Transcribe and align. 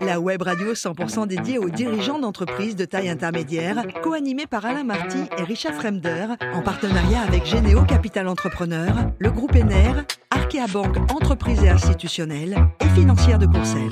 La 0.00 0.20
web 0.20 0.40
radio 0.40 0.72
100% 0.72 1.26
dédiée 1.26 1.58
aux 1.58 1.68
dirigeants 1.68 2.18
d'entreprises 2.18 2.76
de 2.76 2.86
taille 2.86 3.10
intermédiaire, 3.10 3.84
co-animée 4.02 4.46
par 4.46 4.64
Alain 4.64 4.84
Marty 4.84 5.18
et 5.36 5.42
Richard 5.42 5.74
Fremder, 5.74 6.28
en 6.54 6.62
partenariat 6.62 7.20
avec 7.20 7.44
Généo 7.44 7.82
Capital 7.84 8.26
Entrepreneur, 8.26 8.88
le 9.18 9.30
groupe 9.30 9.54
ENER, 9.54 10.02
Arkea 10.30 10.66
Banque 10.72 10.96
Entreprises 11.12 11.62
et 11.62 11.68
Institutionnelles 11.68 12.56
et 12.80 12.88
Financière 12.98 13.38
de 13.38 13.46
Conseil. 13.46 13.90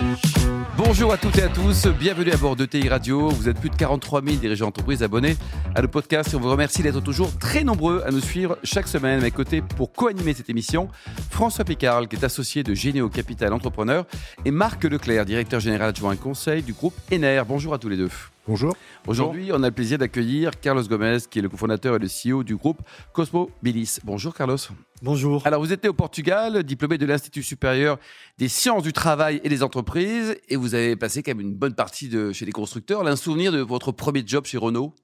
Bonjour 0.77 1.11
à 1.11 1.17
toutes 1.17 1.39
et 1.39 1.43
à 1.43 1.49
tous, 1.49 1.87
bienvenue 1.87 2.31
à 2.33 2.37
bord 2.37 2.55
de 2.55 2.67
TI 2.67 2.91
Radio. 2.91 3.31
Vous 3.31 3.49
êtes 3.49 3.59
plus 3.59 3.71
de 3.71 3.77
43 3.77 4.23
000 4.23 4.37
dirigeants 4.37 4.67
d'entreprise 4.67 5.03
abonnés 5.03 5.39
à 5.75 5.81
le 5.81 5.89
podcast 5.89 6.35
et 6.35 6.37
on 6.37 6.41
vous 6.41 6.51
remercie 6.51 6.83
d'être 6.83 7.01
toujours 7.01 7.35
très 7.39 7.65
nombreux 7.65 8.03
à 8.07 8.11
nous 8.11 8.21
suivre 8.21 8.59
chaque 8.63 8.87
semaine. 8.87 9.21
À 9.21 9.23
mes 9.23 9.31
côtés 9.31 9.63
pour 9.63 9.93
co-animer 9.93 10.35
cette 10.35 10.51
émission, 10.51 10.89
François 11.31 11.65
Picard, 11.65 12.07
qui 12.09 12.17
est 12.17 12.25
associé 12.25 12.63
de 12.63 12.75
Généo 12.75 13.09
Capital 13.09 13.55
Entrepreneur, 13.55 14.05
et 14.45 14.51
Marc 14.51 14.85
Leclerc, 14.85 15.25
directeur 15.25 15.61
général 15.61 15.89
adjoint 15.89 16.13
et 16.13 16.19
conseil 16.19 16.63
du 16.63 16.75
groupe 16.75 16.95
ENER. 17.11 17.43
Bonjour 17.49 17.73
à 17.73 17.79
tous 17.79 17.89
les 17.89 17.97
deux. 17.97 18.11
Bonjour. 18.49 18.77
Aujourd'hui, 19.09 19.51
on 19.53 19.61
a 19.65 19.67
le 19.67 19.75
plaisir 19.75 19.99
d'accueillir 19.99 20.53
Carlos 20.61 20.85
Gomez, 20.85 21.19
qui 21.29 21.41
est 21.41 21.43
le 21.43 21.49
cofondateur 21.49 21.97
et 21.97 21.99
le 21.99 22.07
CEO 22.07 22.45
du 22.45 22.55
groupe 22.55 22.81
Cosmo 23.13 23.51
Bilis. 23.61 23.99
Bonjour 24.05 24.33
Carlos. 24.35 24.59
Bonjour. 25.03 25.45
Alors, 25.45 25.61
vous 25.61 25.73
êtes 25.73 25.85
au 25.85 25.93
Portugal, 25.93 26.63
diplômé 26.63 26.97
de 26.97 27.07
l'Institut 27.07 27.43
supérieur 27.43 27.99
des 28.39 28.47
sciences 28.47 28.85
du 28.85 28.93
travail 28.93 29.41
et 29.43 29.49
des 29.49 29.65
entreprises, 29.65 30.37
et 30.49 30.55
vous 30.55 30.77
avez 30.77 30.95
passé 30.95 31.25
quand 31.25 31.33
même 31.33 31.41
une 31.41 31.55
bonne 31.55 31.75
partie 31.75 32.09
de 32.09 32.33
chez 32.33 32.47
les 32.47 32.53
constructeurs. 32.53 33.05
Un 33.05 33.17
souvenir 33.17 33.51
de 33.51 33.59
votre 33.59 33.91
premier 33.91 34.23
job 34.25 34.45
chez 34.45 34.59
Renault? 34.59 34.95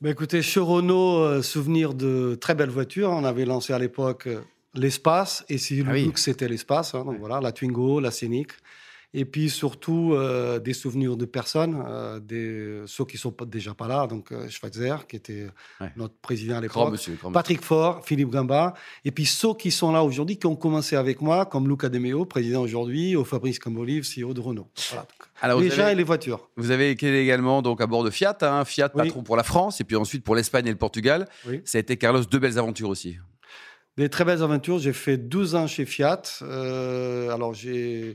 Bah 0.00 0.08
Écoutez, 0.08 0.40
chez 0.40 0.60
Renault, 0.60 1.18
euh, 1.18 1.42
souvenir 1.42 1.92
de 1.92 2.38
très 2.40 2.54
belles 2.54 2.70
voitures. 2.70 3.10
On 3.10 3.24
avait 3.24 3.44
lancé 3.44 3.74
à 3.74 3.78
l'époque 3.78 4.28
euh, 4.28 4.40
l'espace, 4.72 5.44
et 5.50 5.58
c'est 5.58 5.84
ah 5.86 5.92
le 5.92 6.10
que 6.10 6.20
c'était 6.20 6.48
l'espace. 6.48 6.94
Hein, 6.94 7.04
donc 7.04 7.18
voilà, 7.18 7.38
la 7.42 7.52
Twingo, 7.52 8.00
la 8.00 8.10
Scénic 8.10 8.52
et 9.16 9.24
puis 9.24 9.48
surtout 9.48 10.12
euh, 10.12 10.58
des 10.58 10.74
souvenirs 10.74 11.16
de 11.16 11.24
personnes, 11.24 11.82
euh, 11.88 12.20
des, 12.20 12.82
ceux 12.86 13.06
qui 13.06 13.16
sont 13.16 13.34
déjà 13.46 13.72
pas 13.72 13.88
là, 13.88 14.06
donc 14.06 14.30
euh, 14.30 14.46
Schweitzer, 14.50 15.06
qui 15.08 15.16
était 15.16 15.46
notre 15.96 16.14
président 16.16 16.58
à 16.58 16.60
l'époque, 16.60 16.94
Patrick 17.32 17.62
Faure, 17.62 18.04
Philippe 18.04 18.28
Gamba, 18.28 18.74
et 19.06 19.10
puis 19.10 19.24
ceux 19.24 19.54
qui 19.54 19.70
sont 19.70 19.90
là 19.90 20.04
aujourd'hui, 20.04 20.36
qui 20.36 20.46
ont 20.46 20.54
commencé 20.54 20.96
avec 20.96 21.22
moi, 21.22 21.46
comme 21.46 21.66
Luca 21.66 21.88
Demeo, 21.88 22.26
président 22.26 22.60
aujourd'hui, 22.60 23.16
ou 23.16 23.24
Fabrice 23.24 23.58
Cambolive, 23.58 24.04
CEO 24.04 24.34
de 24.34 24.40
Renault. 24.40 24.68
Alors, 25.40 25.60
les 25.60 25.70
gens 25.70 25.88
et 25.88 25.94
les 25.94 26.04
voitures. 26.04 26.50
Vous 26.56 26.70
avez 26.70 26.90
été 26.90 27.18
également 27.18 27.62
donc 27.62 27.80
à 27.80 27.86
bord 27.86 28.04
de 28.04 28.10
Fiat, 28.10 28.36
hein, 28.42 28.66
Fiat 28.66 28.90
patron 28.90 29.22
pour 29.22 29.38
la 29.38 29.44
France, 29.44 29.80
et 29.80 29.84
puis 29.84 29.96
ensuite 29.96 30.24
pour 30.24 30.34
l'Espagne 30.34 30.66
et 30.66 30.70
le 30.70 30.76
Portugal. 30.76 31.26
Ça 31.64 31.78
a 31.78 31.80
été, 31.80 31.96
Carlos, 31.96 32.22
deux 32.30 32.38
belles 32.38 32.58
aventures 32.58 32.90
aussi. 32.90 33.16
Des 33.96 34.10
très 34.10 34.26
belles 34.26 34.42
aventures. 34.42 34.78
J'ai 34.78 34.92
fait 34.92 35.16
12 35.16 35.54
ans 35.54 35.66
chez 35.66 35.86
Fiat. 35.86 36.20
alors 36.42 37.54
j'ai 37.54 38.14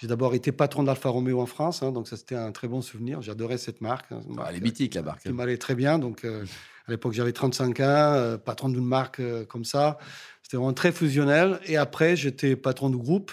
j'ai 0.00 0.06
d'abord 0.06 0.34
été 0.34 0.52
patron 0.52 0.84
d'Alfa 0.84 1.08
Romeo 1.08 1.40
en 1.40 1.46
France, 1.46 1.82
hein, 1.82 1.90
donc 1.90 2.06
ça 2.06 2.16
c'était 2.16 2.36
un 2.36 2.52
très 2.52 2.68
bon 2.68 2.82
souvenir. 2.82 3.20
J'adorais 3.20 3.58
cette 3.58 3.80
marque. 3.80 4.12
Hein, 4.12 4.20
ah, 4.38 4.46
elle 4.48 4.56
est 4.56 4.60
mythique 4.60 4.94
la 4.94 5.02
marque. 5.02 5.22
Qui 5.22 5.32
m'allait 5.32 5.58
très 5.58 5.74
bien. 5.74 5.98
Donc 5.98 6.24
euh, 6.24 6.44
à 6.86 6.92
l'époque 6.92 7.14
j'avais 7.14 7.32
35 7.32 7.80
ans, 7.80 7.82
euh, 7.82 8.38
patron 8.38 8.68
d'une 8.68 8.84
marque 8.84 9.18
euh, 9.18 9.44
comme 9.44 9.64
ça. 9.64 9.98
C'était 10.42 10.56
vraiment 10.56 10.72
très 10.72 10.92
fusionnel. 10.92 11.58
Et 11.66 11.76
après 11.76 12.14
j'étais 12.14 12.54
patron 12.54 12.90
de 12.90 12.96
groupe 12.96 13.32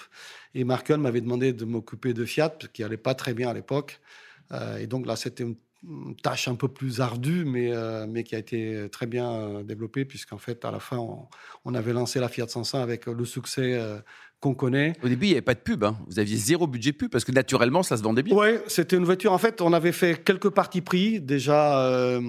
et 0.56 0.64
Markel 0.64 0.98
m'avait 0.98 1.22
demandé 1.22 1.54
de 1.54 1.66
m'occuper 1.66 2.14
de 2.14 2.26
Fiat, 2.26 2.58
qui 2.74 2.84
allait 2.84 2.98
pas 2.98 3.14
très 3.14 3.36
bien 3.36 3.50
à 3.50 3.54
l'époque. 3.54 4.00
et 4.80 4.88
donc 4.88 5.06
là 5.06 5.18
c'était 5.18 5.44
une, 5.44 5.56
tâche 6.24 6.48
un 6.48 6.56
peu 6.56 6.68
plus 6.68 7.00
ardue, 7.00 7.46
mais, 7.46 7.72
mais 8.08 8.24
qui 8.24 8.36
a 8.36 8.40
été 8.40 8.88
très 8.90 9.06
bien 9.06 9.62
développée, 9.64 10.04
puisqu'en 10.04 10.40
fait, 10.40 10.66
à 10.66 10.72
la 10.72 10.80
fin, 10.80 10.98
on, 10.98 11.28
on, 11.64 11.76
avait 11.76 11.94
lancé 11.94 12.20
la 12.20 12.28
Fiat 12.28 12.48
500 12.48 12.82
avec 12.82 13.06
le 13.06 13.24
succès 13.24 13.80
qu'on 14.40 14.54
connaît. 14.54 14.94
Au 15.04 15.08
début, 15.08 15.26
il 15.26 15.30
n'y 15.30 15.36
avait 15.36 15.42
pas 15.42 15.54
de 15.54 15.60
pub. 15.60 15.84
Hein. 15.84 15.98
Vous 16.08 16.20
aviez 16.20 16.38
zéro 16.38 16.68
budget 16.68 16.94
pub 16.94 17.10
parce 17.10 17.24
que 17.24 17.32
naturellement, 17.32 17.84
ça 17.84 17.98
se 17.98 18.04
vendait 18.04 18.24
bien. 18.24 18.36
Oui, 18.36 18.50
c'était 18.68 18.98
une 18.98 19.06
voiture. 19.06 19.34
En 19.34 19.38
fait, 19.38 19.62
on 19.62 19.74
avait 19.74 19.92
fait 19.92 20.24
quelques 20.24 20.50
parties 20.50 20.82
pris. 20.82 21.20
Déjà, 21.20 21.88
euh, 21.88 22.22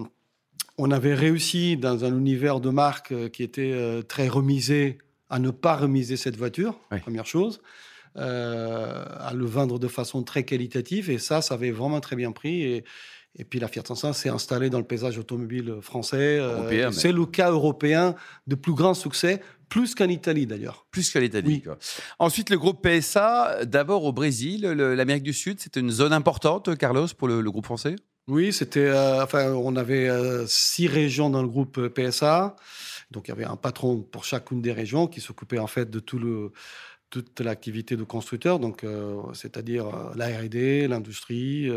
on 0.78 0.90
avait 0.90 1.14
réussi 1.14 1.76
dans 1.76 2.04
un 2.04 2.16
univers 2.16 2.60
de 2.60 2.70
marque 2.70 3.12
euh, 3.12 3.28
qui 3.28 3.42
était 3.42 3.72
euh, 3.72 4.02
très 4.02 4.28
remisé 4.28 4.98
à 5.28 5.38
ne 5.38 5.50
pas 5.50 5.76
remiser 5.76 6.16
cette 6.16 6.36
voiture, 6.36 6.78
première 7.02 7.26
chose. 7.26 7.60
à 8.14 9.32
le 9.34 9.44
vendre 9.44 9.78
de 9.78 9.88
façon 9.88 10.22
très 10.22 10.44
qualitative. 10.44 11.10
Et 11.10 11.18
ça, 11.18 11.42
ça 11.42 11.54
avait 11.54 11.72
vraiment 11.72 12.00
très 12.00 12.14
bien 12.14 12.30
pris. 12.30 12.62
Et, 12.62 12.84
et 13.36 13.44
puis 13.44 13.58
la 13.58 13.66
Fiat 13.66 13.82
500 13.84 14.12
s'est 14.12 14.28
installée 14.28 14.70
dans 14.70 14.78
le 14.78 14.84
paysage 14.84 15.18
automobile 15.18 15.78
français. 15.82 16.40
c'est 16.92 17.10
le 17.10 17.26
cas 17.26 17.50
européen 17.50 18.14
de 18.46 18.54
plus 18.54 18.72
grand 18.72 18.94
succès 18.94 19.42
plus 19.68 19.94
qu'en 19.94 20.08
Italie 20.08 20.46
d'ailleurs. 20.46 20.86
Plus 20.90 21.10
qu'en 21.10 21.20
Italie. 21.20 21.62
Ensuite, 22.18 22.50
le 22.50 22.58
groupe 22.58 22.86
PSA, 22.86 23.64
d'abord 23.64 24.04
au 24.04 24.12
Brésil, 24.12 24.62
l'Amérique 24.62 25.24
du 25.24 25.32
Sud, 25.32 25.60
c'était 25.60 25.80
une 25.80 25.90
zone 25.90 26.12
importante, 26.12 26.76
Carlos, 26.76 27.08
pour 27.16 27.28
le, 27.28 27.42
groupe 27.42 27.64
français? 27.64 27.96
Oui, 28.28 28.52
c'était. 28.52 28.80
Euh, 28.80 29.22
enfin, 29.22 29.52
on 29.52 29.76
avait 29.76 30.08
euh, 30.08 30.46
six 30.46 30.88
régions 30.88 31.30
dans 31.30 31.42
le 31.42 31.48
groupe 31.48 31.88
PSA. 31.88 32.56
Donc, 33.12 33.28
il 33.28 33.30
y 33.30 33.32
avait 33.32 33.44
un 33.44 33.56
patron 33.56 34.02
pour 34.02 34.24
chacune 34.24 34.60
des 34.60 34.72
régions 34.72 35.06
qui 35.06 35.20
s'occupait 35.20 35.60
en 35.60 35.68
fait 35.68 35.88
de 35.88 36.00
tout 36.00 36.18
le, 36.18 36.50
toute 37.10 37.40
l'activité 37.40 37.96
de 37.96 38.04
constructeur, 38.04 38.58
donc 38.58 38.84
euh, 38.84 39.16
c'est-à-dire 39.32 39.86
la 40.16 40.26
R&D, 40.26 40.88
l'industrie, 40.88 41.70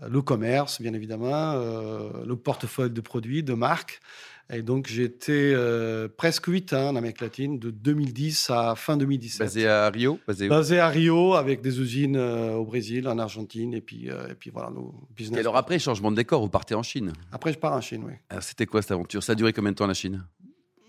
le 0.00 0.22
commerce, 0.22 0.80
bien 0.80 0.92
évidemment, 0.92 1.54
le 1.54 2.36
portefeuille 2.36 2.90
de 2.90 3.00
produits, 3.00 3.42
de 3.42 3.54
marques. 3.54 4.00
Et 4.48 4.62
donc, 4.62 4.86
j'étais 4.86 5.52
euh, 5.54 6.08
presque 6.08 6.46
8 6.46 6.72
ans 6.72 6.90
en 6.90 6.96
Amérique 6.96 7.20
latine, 7.20 7.58
de 7.58 7.70
2010 7.70 8.50
à 8.50 8.76
fin 8.76 8.96
2017. 8.96 9.40
Basé 9.40 9.66
à 9.66 9.90
Rio 9.90 10.20
basé, 10.26 10.78
à 10.78 10.88
Rio, 10.88 11.34
avec 11.34 11.62
des 11.62 11.80
usines 11.80 12.16
euh, 12.16 12.54
au 12.54 12.64
Brésil, 12.64 13.08
en 13.08 13.18
Argentine, 13.18 13.74
et 13.74 13.80
puis, 13.80 14.08
euh, 14.08 14.28
et 14.28 14.34
puis 14.34 14.50
voilà, 14.50 14.70
nos 14.70 14.94
business. 15.16 15.38
Et 15.38 15.40
alors, 15.40 15.56
après, 15.56 15.80
changement 15.80 16.12
de 16.12 16.16
décor, 16.16 16.40
vous 16.40 16.48
partez 16.48 16.76
en 16.76 16.84
Chine? 16.84 17.12
Après, 17.32 17.52
je 17.52 17.58
pars 17.58 17.72
en 17.72 17.80
Chine, 17.80 18.04
oui. 18.06 18.12
Alors, 18.30 18.44
c'était 18.44 18.66
quoi 18.66 18.82
cette 18.82 18.92
aventure? 18.92 19.22
Ça 19.22 19.32
a 19.32 19.34
duré 19.34 19.52
combien 19.52 19.72
de 19.72 19.76
temps 19.76 19.86
la 19.86 19.94
Chine? 19.94 20.24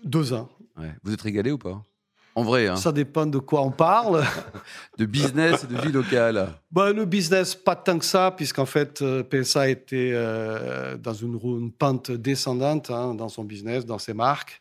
Deux 0.04 0.32
ans. 0.32 0.48
Vous 1.02 1.12
êtes 1.12 1.22
régalé 1.22 1.50
ou 1.50 1.58
pas? 1.58 1.84
En 2.38 2.42
vrai. 2.44 2.68
Hein. 2.68 2.76
Ça 2.76 2.92
dépend 2.92 3.26
de 3.26 3.38
quoi 3.38 3.62
on 3.62 3.70
parle. 3.70 4.22
de 4.98 5.04
business 5.06 5.64
et 5.64 5.66
de 5.66 5.80
vie 5.80 5.92
locale. 5.92 6.48
Bah, 6.70 6.92
le 6.92 7.04
business, 7.04 7.54
pas 7.54 7.74
tant 7.74 7.98
que 7.98 8.04
ça, 8.04 8.32
puisqu'en 8.36 8.66
fait, 8.66 9.02
euh, 9.02 9.24
PSA 9.24 9.68
était 9.70 10.12
euh, 10.14 10.96
dans 10.96 11.14
une, 11.14 11.38
une, 11.42 11.72
pente 11.72 12.12
descendante 12.12 12.90
hein, 12.90 13.14
dans 13.14 13.28
son 13.28 13.42
business, 13.42 13.84
dans 13.84 13.98
ses 13.98 14.14
marques 14.14 14.60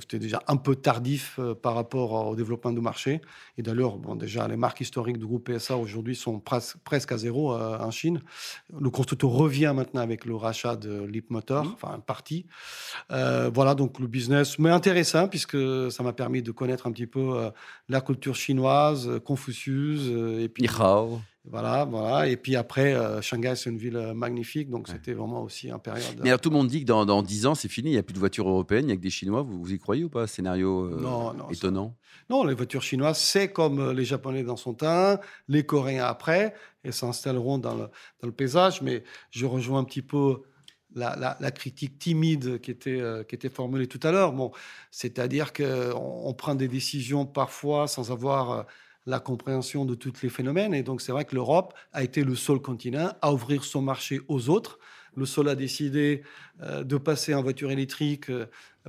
c'était 0.00 0.18
déjà 0.18 0.42
un 0.46 0.56
peu 0.56 0.76
tardif 0.76 1.38
euh, 1.38 1.54
par 1.54 1.74
rapport 1.74 2.28
au 2.28 2.36
développement 2.36 2.72
du 2.72 2.80
marché. 2.80 3.20
Et 3.58 3.62
d'ailleurs, 3.62 3.98
bon, 3.98 4.14
déjà, 4.14 4.46
les 4.48 4.56
marques 4.56 4.80
historiques 4.80 5.18
du 5.18 5.26
groupe 5.26 5.50
PSA 5.50 5.76
aujourd'hui 5.76 6.14
sont 6.14 6.40
presque 6.84 7.12
à 7.12 7.18
zéro 7.18 7.54
euh, 7.54 7.78
en 7.78 7.90
Chine. 7.90 8.20
Le 8.78 8.90
constructeur 8.90 9.30
revient 9.30 9.72
maintenant 9.74 10.00
avec 10.00 10.24
le 10.24 10.34
rachat 10.34 10.76
de 10.76 11.04
Leap 11.04 11.30
Motor, 11.30 11.64
mmh. 11.64 11.72
enfin, 11.74 11.94
un 11.94 12.00
parti. 12.00 12.46
Euh, 13.10 13.50
voilà, 13.52 13.74
donc 13.74 13.98
le 13.98 14.06
business, 14.06 14.58
mais 14.58 14.70
intéressant, 14.70 15.28
puisque 15.28 15.58
ça 15.90 16.02
m'a 16.02 16.12
permis 16.12 16.42
de 16.42 16.50
connaître 16.50 16.86
un 16.86 16.92
petit 16.92 17.06
peu 17.06 17.50
la 17.88 18.00
culture 18.00 18.34
chinoise, 18.34 19.10
Confucius, 19.24 20.08
et 20.40 20.48
puis. 20.48 20.64
Voilà, 21.48 21.84
voilà. 21.84 22.28
Et 22.28 22.36
puis 22.36 22.56
après, 22.56 22.94
euh, 22.94 23.22
Shanghai, 23.22 23.54
c'est 23.54 23.70
une 23.70 23.78
ville 23.78 23.96
euh, 23.96 24.14
magnifique, 24.14 24.68
donc 24.68 24.88
c'était 24.88 25.12
vraiment 25.12 25.42
aussi 25.42 25.70
un 25.70 25.78
période. 25.78 26.18
Mais 26.22 26.30
alors 26.30 26.40
tout 26.40 26.50
le 26.50 26.56
monde 26.56 26.66
dit 26.66 26.80
que 26.80 26.86
dans, 26.86 27.06
dans 27.06 27.22
10 27.22 27.46
ans, 27.46 27.54
c'est 27.54 27.68
fini, 27.68 27.90
il 27.90 27.92
n'y 27.92 27.98
a 27.98 28.02
plus 28.02 28.14
de 28.14 28.18
voitures 28.18 28.48
européennes, 28.48 28.84
il 28.84 28.86
n'y 28.88 28.92
a 28.92 28.96
que 28.96 29.00
des 29.00 29.10
Chinois. 29.10 29.42
Vous, 29.42 29.62
vous 29.62 29.72
y 29.72 29.78
croyez 29.78 30.02
ou 30.04 30.08
pas 30.08 30.26
Scénario 30.26 30.86
euh, 30.86 31.00
non, 31.00 31.32
non, 31.34 31.48
étonnant? 31.50 31.94
Non, 32.30 32.44
les 32.44 32.54
voitures 32.54 32.82
chinoises, 32.82 33.18
c'est 33.18 33.52
comme 33.52 33.92
les 33.92 34.04
Japonais 34.04 34.42
dans 34.42 34.56
son 34.56 34.74
temps, 34.74 35.20
les 35.46 35.64
Coréens 35.64 36.06
après, 36.06 36.54
et 36.82 36.90
s'installeront 36.90 37.58
dans 37.58 37.74
le, 37.74 37.84
dans 38.20 38.26
le 38.26 38.32
paysage. 38.32 38.82
Mais 38.82 39.04
je 39.30 39.46
rejoins 39.46 39.80
un 39.80 39.84
petit 39.84 40.02
peu 40.02 40.42
la, 40.96 41.36
la, 41.38 41.50
critique 41.52 41.98
timide 41.98 42.60
qui 42.60 42.72
était, 42.72 43.00
qui 43.28 43.34
était 43.34 43.50
formulée 43.50 43.86
tout 43.86 44.00
à 44.02 44.10
l'heure. 44.10 44.32
Bon, 44.32 44.50
C'est-à-dire 44.90 45.52
qu'on 45.52 45.92
on 45.94 46.34
prend 46.34 46.56
des 46.56 46.68
décisions 46.68 47.26
parfois 47.26 47.86
sans 47.86 48.10
avoir 48.10 48.66
la 49.06 49.20
compréhension 49.20 49.84
de 49.84 49.94
tous 49.94 50.12
les 50.22 50.28
phénomènes. 50.28 50.74
Et 50.74 50.82
donc, 50.82 51.00
c'est 51.00 51.12
vrai 51.12 51.24
que 51.24 51.34
l'Europe 51.34 51.74
a 51.92 52.02
été 52.02 52.24
le 52.24 52.34
seul 52.34 52.58
continent 52.58 53.12
à 53.22 53.32
ouvrir 53.32 53.64
son 53.64 53.80
marché 53.80 54.20
aux 54.28 54.48
autres. 54.48 54.78
Le 55.16 55.24
seul 55.24 55.48
a 55.48 55.54
décidé 55.54 56.22
euh, 56.62 56.84
de 56.84 56.98
passer 56.98 57.34
en 57.34 57.42
voiture 57.42 57.70
électrique 57.70 58.28
euh, 58.30 58.46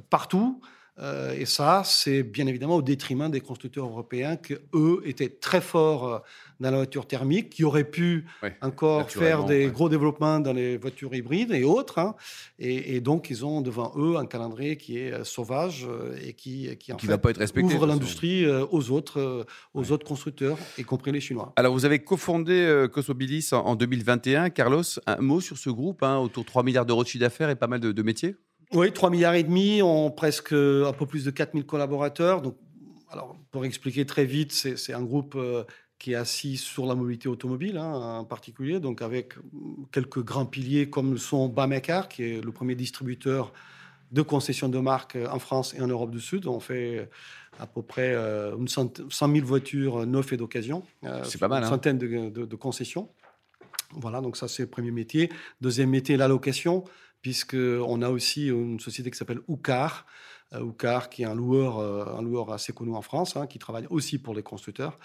partout. 0.10 0.62
Euh, 1.00 1.34
et 1.34 1.46
ça, 1.46 1.84
c'est 1.86 2.24
bien 2.24 2.48
évidemment 2.48 2.78
au 2.78 2.82
détriment 2.82 3.30
des 3.30 3.42
constructeurs 3.42 3.86
européens 3.86 4.36
qui, 4.36 4.56
eux, 4.74 5.02
étaient 5.06 5.30
très 5.30 5.62
forts 5.62 6.24
dans 6.60 6.72
la 6.72 6.78
voiture 6.78 7.06
thermique, 7.06 7.50
qui 7.50 7.64
auraient 7.64 7.90
pu 7.90 8.26
encore 8.62 9.10
faire 9.10 9.46
des 9.46 9.68
gros 9.68 9.90
développements 9.90 10.40
dans 10.40 10.54
les 10.54 10.78
voitures 10.78 11.14
hybrides 11.14 11.52
et 11.52 11.64
autres. 11.64 12.00
Hein. 12.00 12.16
Et, 12.60 13.00
donc, 13.02 13.30
ils 13.30 13.46
ont 13.46 13.62
devant 13.62 13.94
eux 13.98 14.18
un 14.18 14.26
calendrier 14.26 14.78
qui 14.78 14.98
est 14.98 15.12
euh, 15.12 15.24
sauvage 15.24 15.88
et 16.22 16.34
qui, 16.34 16.76
qui, 16.78 16.92
en 16.92 16.98
va 16.98 17.18
pas 17.18 17.30
être 17.30 17.38
respecté, 17.38 17.76
ouvre 17.76 17.86
l'industrie 17.86 18.46
aux 18.48 18.92
autres, 18.92 19.46
aux 19.74 19.92
autres 19.92 20.06
constructeurs, 20.06 20.58
y 20.78 20.84
compris 20.84 21.12
les 21.12 21.22
Chinois. 21.22 21.54
Alors, 21.56 21.74
vous 21.74 21.86
avez 21.86 22.00
cofondé 22.00 22.88
Cosmobilis 22.92 23.50
en, 23.52 23.76
2021. 23.76 24.50
Carlos, 24.50 24.84
un 25.06 25.18
mot 25.18 25.42
sur 25.42 25.58
ce 25.58 25.70
groupe, 25.70 26.04
hein, 26.04 26.18
autour 26.18 26.44
de 26.44 26.48
3 26.48 26.64
milliards 26.64 26.86
d'euros 26.86 27.04
de 27.04 27.08
chiffre 27.08 27.22
d'affaires 27.24 27.50
et 27.50 27.56
pas 27.56 27.68
mal 27.68 27.80
de 27.80 28.04
métiers? 28.04 28.36
Oui, 28.74 28.92
3 28.92 29.10
milliards 29.10 29.36
et 29.36 29.44
demi, 29.44 29.82
on 29.82 30.12
presque 30.12 30.52
un 30.52 30.94
peu 30.94 31.06
plus 31.06 31.24
de 31.24 31.32
4000 31.32 31.66
collaborateurs. 31.66 32.42
Donc, 32.42 32.58
alors, 33.10 33.38
pour 33.52 33.64
expliquer 33.64 34.06
très 34.06 34.26
vite, 34.26 34.52
c'est 34.52 34.94
un 34.94 35.04
groupe 35.04 35.36
euh, 35.36 35.64
qui 36.00 36.14
est 36.14 36.16
assis 36.16 36.58
sur 36.58 36.86
la 36.86 36.96
mobilité 36.96 37.28
automobile 37.28 37.78
hein, 37.78 38.20
en 38.20 38.26
particulier, 38.26 38.80
donc 38.80 39.02
avec 39.02 39.34
quelques 39.92 40.24
grands 40.24 40.46
piliers 40.46 40.90
comme 40.90 41.12
le 41.12 41.18
sont 41.18 41.48
Bamecar, 41.48 42.08
qui 42.08 42.24
est 42.24 42.42
le 42.44 42.52
premier 42.52 42.76
distributeur 42.76 43.52
de 44.12 44.22
concessions 44.22 44.70
de 44.70 44.80
marque 44.80 45.18
en 45.30 45.40
France 45.40 45.74
et 45.74 45.82
en 45.82 45.88
Europe 45.88 46.12
du 46.12 46.22
Sud. 46.22 46.48
On 46.48 46.60
fait 46.60 47.10
à 47.60 47.68
peu 47.68 47.82
près 47.82 48.16
une 48.16 48.68
100 48.68 49.10
000 49.10 49.46
voitures 49.46 50.06
neuves 50.06 50.32
et 50.32 50.38
d'occasion. 50.38 50.84
c'est 51.24 51.40
pas 51.40 51.48
mal. 51.48 51.64
Une 51.64 51.68
hein. 51.68 51.70
centaine 51.70 51.98
de, 51.98 52.30
de 52.30 52.56
concessions. 52.56 53.10
Voilà, 53.92 54.22
donc 54.22 54.38
ça 54.38 54.48
c'est 54.48 54.64
le 54.64 54.70
premier 54.70 54.92
métier. 54.92 55.32
Deuxième 55.62 55.90
métier, 55.90 56.18
la 56.18 56.28
location, 56.28 56.84
puisqu'on 57.22 58.02
a 58.02 58.10
aussi 58.10 58.48
une 58.48 58.80
société 58.80 59.12
qui 59.12 59.18
s'appelle 59.18 59.40
Oucar, 59.48 60.06
Oucar, 60.56 61.04
euh, 61.04 61.08
qui 61.08 61.24
est 61.24 61.26
un 61.26 61.36
loueur, 61.36 61.80
euh, 61.80 62.06
un 62.18 62.22
loueur 62.22 62.52
assez 62.52 62.72
connu 62.74 62.96
en 62.96 63.02
France, 63.02 63.36
hein, 63.36 63.48
qui 63.48 63.60
travaille 63.60 63.88
aussi 63.90 64.18
pour 64.18 64.34
les 64.34 64.44
constructeurs. 64.44 64.98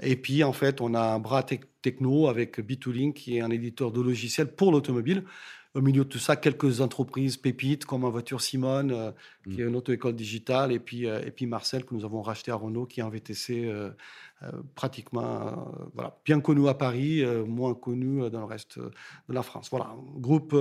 Et 0.00 0.16
puis, 0.16 0.42
en 0.44 0.52
fait, 0.52 0.80
on 0.80 0.94
a 0.94 1.00
un 1.00 1.18
bras 1.18 1.42
techno 1.42 2.28
avec 2.28 2.58
B2Link, 2.58 3.12
qui 3.12 3.36
est 3.36 3.40
un 3.40 3.50
éditeur 3.50 3.92
de 3.92 4.00
logiciels 4.00 4.54
pour 4.54 4.72
l'automobile. 4.72 5.24
Au 5.74 5.82
milieu 5.82 6.04
de 6.04 6.08
tout 6.08 6.18
ça, 6.18 6.34
quelques 6.34 6.80
entreprises 6.80 7.36
pépites 7.36 7.84
comme 7.84 8.04
en 8.04 8.10
voiture 8.10 8.40
Simone, 8.40 8.90
euh, 8.90 9.12
qui 9.44 9.58
mm. 9.58 9.60
est 9.60 9.68
une 9.68 9.76
auto-école 9.76 10.16
digitale, 10.16 10.72
et 10.72 10.78
puis, 10.78 11.04
et 11.04 11.30
puis 11.30 11.44
Marcel, 11.44 11.84
que 11.84 11.94
nous 11.94 12.06
avons 12.06 12.22
racheté 12.22 12.50
à 12.50 12.54
Renault, 12.54 12.86
qui 12.86 13.00
est 13.00 13.02
un 13.02 13.10
VTC 13.10 13.70
pratiquement 14.76 15.68
voilà, 15.94 16.16
bien 16.24 16.40
connu 16.40 16.68
à 16.68 16.74
Paris, 16.74 17.24
moins 17.46 17.74
connu 17.74 18.30
dans 18.30 18.38
le 18.38 18.46
reste 18.46 18.78
de 18.78 19.34
la 19.34 19.42
France. 19.42 19.68
Voilà, 19.70 19.86
un 19.86 20.20
groupe 20.20 20.54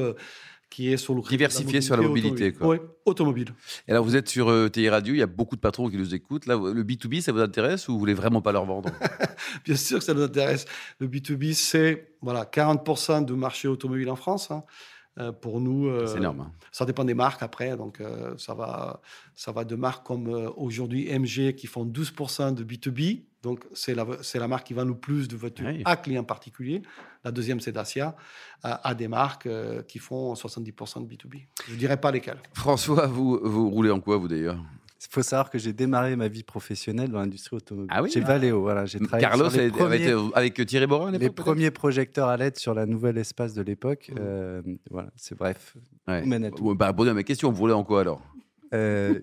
qui 0.69 0.91
est 0.91 0.97
sur 0.97 1.13
le 1.13 1.21
diversifié 1.21 1.81
sur 1.81 1.95
la 1.95 2.03
mobilité. 2.03 2.49
Automobile. 2.49 2.81
Oui, 2.81 2.89
automobile. 3.05 3.47
Et 3.87 3.91
alors, 3.91 4.03
vous 4.03 4.15
êtes 4.15 4.27
sur 4.27 4.49
euh, 4.49 4.69
TI 4.69 4.89
Radio, 4.89 5.13
il 5.13 5.17
y 5.17 5.23
a 5.23 5.27
beaucoup 5.27 5.55
de 5.55 5.61
patrons 5.61 5.89
qui 5.89 5.97
nous 5.97 6.13
écoutent. 6.13 6.45
Là, 6.45 6.55
le 6.55 6.83
B2B, 6.83 7.21
ça 7.21 7.31
vous 7.31 7.39
intéresse 7.39 7.87
ou 7.87 7.93
vous 7.93 7.99
voulez 7.99 8.13
vraiment 8.13 8.41
pas 8.41 8.51
leur 8.51 8.65
vendre? 8.65 8.89
Bien 9.65 9.75
sûr 9.75 9.99
que 9.99 10.03
ça 10.03 10.13
nous 10.13 10.23
intéresse. 10.23 10.65
Le 10.99 11.07
B2B, 11.07 11.53
c'est 11.53 12.11
voilà, 12.21 12.43
40% 12.43 13.25
du 13.25 13.33
marché 13.33 13.67
automobile 13.67 14.09
en 14.09 14.15
France. 14.15 14.51
Hein. 14.51 14.63
Euh, 15.19 15.31
pour 15.31 15.61
nous, 15.61 15.87
euh, 15.87 16.05
c'est 16.05 16.17
énorme. 16.17 16.41
Hein. 16.41 16.51
Ça 16.71 16.85
dépend 16.85 17.05
des 17.05 17.15
marques 17.15 17.41
après, 17.41 17.75
donc 17.75 18.01
ça 18.37 18.53
va, 18.53 19.01
ça 19.35 19.51
va 19.51 19.63
de 19.63 19.75
marques 19.75 20.05
comme 20.05 20.27
aujourd'hui 20.57 21.07
MG 21.17 21.55
qui 21.55 21.65
font 21.65 21.85
12% 21.85 22.53
de 22.53 22.63
B2B, 22.63 23.23
donc, 23.47 23.63
c'est 23.73 23.95
la, 23.95 24.05
la, 24.33 24.47
marque 24.49 24.67
qui 24.67 24.73
vend 24.73 24.83
le 24.83 24.93
plus 24.93 25.29
de 25.29 25.37
voitures 25.37 25.69
à 25.85 25.95
clients 25.95 26.25
particuliers. 26.25 26.81
La 27.23 27.31
deuxième, 27.31 27.61
c'est 27.61 27.71
Dacia, 27.71 28.13
à, 28.61 28.93
des 28.93 29.07
marques 29.07 29.45
euh, 29.45 29.81
qui 29.83 29.99
font 29.99 30.33
70% 30.33 31.07
de 31.07 31.13
B2B. 31.13 31.45
Je 31.65 31.73
ne 31.73 31.77
dirais 31.77 31.95
pas 31.95 32.11
lesquelles. 32.11 32.39
François, 32.53 33.07
vous, 33.07 33.39
vous 33.41 33.69
roulez 33.69 33.89
en 33.89 34.01
quoi, 34.01 34.17
vous 34.17 34.27
d'ailleurs? 34.27 34.59
Il 34.99 35.07
faut 35.09 35.21
savoir 35.21 35.49
que 35.49 35.57
j'ai 35.57 35.71
démarré 35.71 36.17
ma 36.17 36.27
vie 36.27 36.43
professionnelle 36.43 37.09
dans 37.09 37.19
l'industrie 37.19 37.55
automobile. 37.55 37.89
Ah 37.93 38.03
oui 38.03 38.11
Chez 38.11 38.19
Valeo, 38.19 38.59
voilà. 38.59 38.85
J'ai 38.85 38.99
travaillé 38.99 39.25
Carlos 39.25 39.49
sur 39.49 39.61
les 39.61 39.71
premiers, 39.71 40.13
avec, 40.33 40.65
Thierry 40.65 40.87
Borin 40.87 41.11
Les 41.11 41.29
premiers 41.29 41.71
projecteurs 41.71 42.27
à 42.27 42.35
LED 42.35 42.57
sur 42.57 42.73
la 42.73 42.85
nouvelle 42.85 43.17
espace 43.17 43.53
de 43.53 43.61
l'époque. 43.61 44.11
Mmh. 44.11 44.17
Euh, 44.19 44.61
voilà, 44.91 45.09
c'est 45.15 45.37
bref. 45.37 45.77
Ouais. 46.05 46.23
Bah, 46.75 46.93
à 46.97 47.13
mes 47.13 47.23
questions, 47.23 47.49
vous 47.49 47.61
roulez 47.61 47.73
en 47.73 47.85
quoi 47.85 48.01
alors? 48.01 48.21
Euh, 48.73 49.19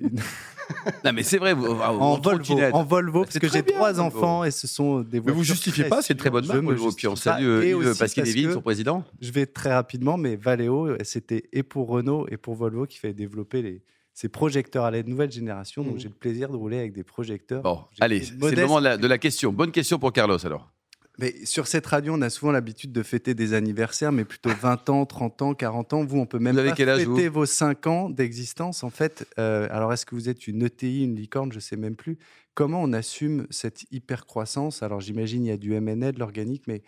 non, 1.05 1.13
mais 1.13 1.23
c'est 1.23 1.39
vrai. 1.39 1.55
Vous, 1.55 1.67
en, 1.67 2.19
Volvo, 2.19 2.61
en 2.73 2.85
Volvo, 2.85 3.25
parce 3.25 3.39
que 3.39 3.49
j'ai 3.49 3.63
trois 3.63 4.01
enfants 4.01 4.45
et 4.45 4.51
ce 4.51 4.67
sont 4.67 5.01
des 5.01 5.19
voitures. 5.19 5.25
Mais 5.27 5.33
vous 5.33 5.45
justifiez 5.45 5.85
pas, 5.85 6.03
c'est 6.03 6.15
une 6.15 6.19
très 6.19 6.31
bonne 6.31 6.47
marque, 6.47 6.63
Volvo. 6.63 6.93
Puis 6.93 7.07
on 7.07 7.17
salue 7.17 7.45
euh, 7.45 7.95
Pascal 7.95 8.25
David, 8.25 8.53
son 8.53 8.63
président. 8.63 9.05
Je 9.21 9.33
vais 9.33 9.47
très 9.47 9.73
rapidement, 9.73 10.17
mais 10.17 10.37
Valeo, 10.37 10.97
c'était 11.03 11.45
et 11.53 11.63
pour 11.63 11.89
Renault 11.89 12.27
et 12.31 12.37
pour 12.37 12.55
Volvo 12.55 12.87
qui 12.87 12.99
fait 12.99 13.13
développer 13.13 13.63
les, 13.63 13.83
ces 14.13 14.29
projecteurs 14.29 14.85
à 14.85 14.91
la 14.91 15.03
nouvelle 15.03 15.31
génération. 15.31 15.83
Donc 15.83 15.97
mmh. 15.97 16.01
j'ai 16.01 16.09
le 16.09 16.15
plaisir 16.15 16.49
de 16.49 16.57
rouler 16.57 16.79
avec 16.79 16.93
des 16.93 17.05
projecteurs. 17.05 17.63
Bon, 17.63 17.81
allez, 18.01 18.23
c'est 18.23 18.55
le 18.55 18.67
moment 18.67 18.81
de 18.81 19.07
la 19.07 19.19
question. 19.19 19.53
Bonne 19.53 19.73
question 19.73 19.99
pour 19.99 20.13
Carlos 20.13 20.45
alors. 20.45 20.74
Mais 21.19 21.45
sur 21.45 21.67
cette 21.69 21.87
radio, 21.87 22.15
on 22.15 22.23
a 22.23 22.31
souvent 22.31 22.51
l'habitude 22.51 22.93
de 22.93 23.03
fêter 23.03 23.35
des 23.35 23.55
anniversaires, 23.55 24.13
mais 24.13 24.25
plutôt 24.25 24.51
20 24.61 24.91
ans, 24.91 25.07
30 25.07 25.43
ans, 25.43 25.55
40 25.55 25.93
ans. 25.93 26.05
Vous, 26.05 26.19
on 26.19 26.27
peut 26.27 26.39
même 26.39 26.57
pas 26.57 26.75
fêter 26.75 27.29
vos 27.29 27.47
5 27.47 27.87
ans 27.87 28.11
d'existence. 28.11 28.83
En 28.83 28.91
fait, 28.91 29.27
euh, 29.39 29.69
alors 29.71 29.93
est-ce 29.93 30.07
que 30.07 30.15
vous 30.15 30.29
êtes 30.29 30.47
une 30.49 30.63
ETI, 30.63 31.05
une 31.05 31.17
licorne? 31.17 31.53
Je 31.53 31.61
sais 31.61 31.77
même 31.77 31.97
plus. 31.97 32.19
Comment 32.55 32.83
on 32.83 32.93
assume 32.93 33.47
cette 33.51 33.85
hyper 33.93 34.27
croissance 34.27 34.83
Alors 34.83 35.01
j'imagine 35.01 35.45
il 35.45 35.49
y 35.49 35.53
a 35.53 35.57
du 35.57 35.75
M&A, 35.75 36.13
de 36.13 36.19
l'organique, 36.19 36.65
mais 36.67 36.83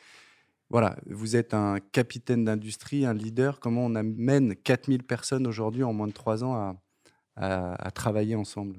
voilà, 0.71 0.97
vous 1.07 1.37
êtes 1.37 1.55
un 1.55 1.79
capitaine 1.93 2.45
d'industrie, 2.45 3.05
un 3.05 3.15
leader. 3.15 3.61
Comment 3.61 3.87
on 3.87 3.95
amène 3.95 4.57
4000 4.57 5.05
personnes 5.05 5.47
aujourd'hui 5.47 5.85
en 5.85 5.93
moins 5.93 6.09
de 6.09 6.13
3 6.13 6.43
ans 6.43 6.77
à 7.37 7.91
travailler 7.93 8.35
ensemble? 8.35 8.77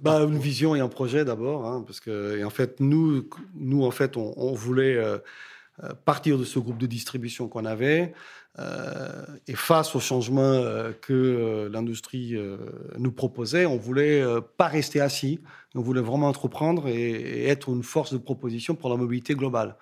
Bah, 0.00 0.20
une 0.20 0.38
vision 0.38 0.74
et 0.74 0.80
un 0.80 0.88
projet 0.88 1.24
d'abord, 1.24 1.66
hein, 1.66 1.82
parce 1.86 2.00
que 2.00 2.38
et 2.38 2.44
en 2.44 2.50
fait 2.50 2.80
nous, 2.80 3.28
nous 3.54 3.84
en 3.84 3.90
fait 3.90 4.16
on, 4.16 4.52
voulait 4.52 4.96
euh, 4.96 5.18
euh, 5.82 5.92
partir 6.04 6.38
de 6.38 6.44
ce 6.44 6.58
groupe 6.58 6.78
de 6.78 6.86
distribution 6.86 7.48
qu'on 7.48 7.64
avait 7.64 8.14
euh, 8.58 9.26
et 9.46 9.54
face 9.54 9.94
au 9.94 10.00
changement 10.00 10.62
que 11.02 11.68
l'industrie 11.70 12.34
nous 12.98 13.12
proposait, 13.12 13.66
on 13.66 13.76
voulait 13.76 14.24
pas 14.56 14.68
rester 14.68 15.00
assis, 15.00 15.40
on 15.74 15.82
voulait 15.82 16.00
vraiment 16.00 16.28
entreprendre 16.28 16.88
et, 16.88 17.46
être 17.48 17.68
une 17.68 17.82
force 17.82 18.12
de 18.12 18.18
proposition 18.18 18.74
pour 18.74 18.88
la 18.88 18.96
mobilité 18.96 19.34
globale. 19.34 19.76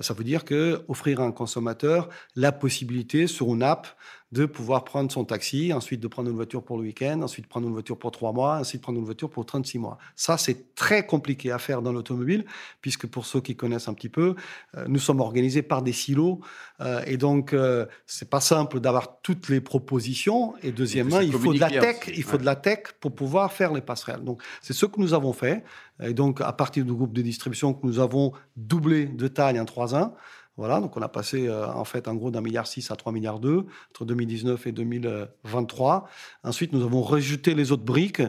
ça 0.00 0.14
veut 0.14 0.24
dire 0.24 0.44
que 0.44 0.82
offrir 0.88 1.20
à 1.20 1.24
un 1.24 1.32
consommateur 1.32 2.08
la 2.34 2.50
possibilité 2.50 3.28
sur 3.28 3.54
une 3.54 3.62
app 3.62 3.86
de 4.30 4.44
pouvoir 4.44 4.84
prendre 4.84 5.10
son 5.10 5.24
taxi, 5.24 5.72
ensuite 5.72 6.00
de 6.00 6.08
prendre 6.08 6.28
une 6.28 6.36
voiture 6.36 6.62
pour 6.62 6.76
le 6.76 6.82
week-end, 6.82 7.22
ensuite 7.22 7.46
prendre 7.46 7.66
une 7.66 7.72
voiture 7.72 7.98
pour 7.98 8.10
trois 8.10 8.32
mois, 8.32 8.58
ensuite 8.58 8.82
prendre 8.82 8.98
une 8.98 9.04
voiture 9.04 9.30
pour 9.30 9.46
36 9.46 9.78
mois. 9.78 9.96
Ça, 10.16 10.36
c'est 10.36 10.74
très 10.74 11.06
compliqué 11.06 11.50
à 11.50 11.58
faire 11.58 11.80
dans 11.80 11.92
l'automobile, 11.92 12.44
puisque 12.82 13.06
pour 13.06 13.24
ceux 13.24 13.40
qui 13.40 13.56
connaissent 13.56 13.88
un 13.88 13.94
petit 13.94 14.10
peu, 14.10 14.34
euh, 14.76 14.84
nous 14.86 14.98
sommes 14.98 15.20
organisés 15.20 15.62
par 15.62 15.82
des 15.82 15.92
silos, 15.92 16.40
euh, 16.80 17.02
et 17.06 17.16
donc 17.16 17.54
euh, 17.54 17.86
c'est 18.06 18.28
pas 18.28 18.40
simple 18.40 18.80
d'avoir 18.80 19.20
toutes 19.22 19.48
les 19.48 19.62
propositions. 19.62 20.54
Et 20.62 20.72
deuxièmement, 20.72 21.20
il 21.20 21.32
faut 21.32 21.54
de 21.54 21.60
la 21.60 21.70
tech, 21.70 22.10
il 22.14 22.22
faut 22.22 22.38
de 22.38 22.44
la 22.44 22.56
tech 22.56 22.80
pour 23.00 23.14
pouvoir 23.14 23.52
faire 23.52 23.72
les 23.72 23.80
passerelles. 23.80 24.24
Donc 24.24 24.42
c'est 24.60 24.74
ce 24.74 24.84
que 24.84 25.00
nous 25.00 25.14
avons 25.14 25.32
fait. 25.32 25.64
Et 26.02 26.12
donc 26.12 26.42
à 26.42 26.52
partir 26.52 26.84
du 26.84 26.92
groupe 26.92 27.14
de 27.14 27.22
distribution 27.22 27.72
que 27.72 27.86
nous 27.86 27.98
avons 27.98 28.32
doublé 28.56 29.06
de 29.06 29.26
taille 29.26 29.58
en 29.58 29.64
trois 29.64 29.94
ans. 29.94 30.14
Voilà, 30.58 30.80
donc 30.80 30.96
on 30.96 31.02
a 31.02 31.08
passé 31.08 31.46
euh, 31.46 31.68
en 31.68 31.84
fait 31.84 32.08
en 32.08 32.16
gros 32.16 32.32
d'un 32.32 32.40
milliard 32.40 32.66
6 32.66 32.90
à 32.90 32.96
3 32.96 33.12
milliards 33.12 33.38
2 33.38 33.64
entre 33.90 34.04
2019 34.04 34.66
et 34.66 34.72
2023. 34.72 36.08
Ensuite, 36.42 36.72
nous 36.72 36.82
avons 36.82 37.00
rejeté 37.00 37.54
les 37.54 37.70
autres 37.70 37.84
briques 37.84 38.22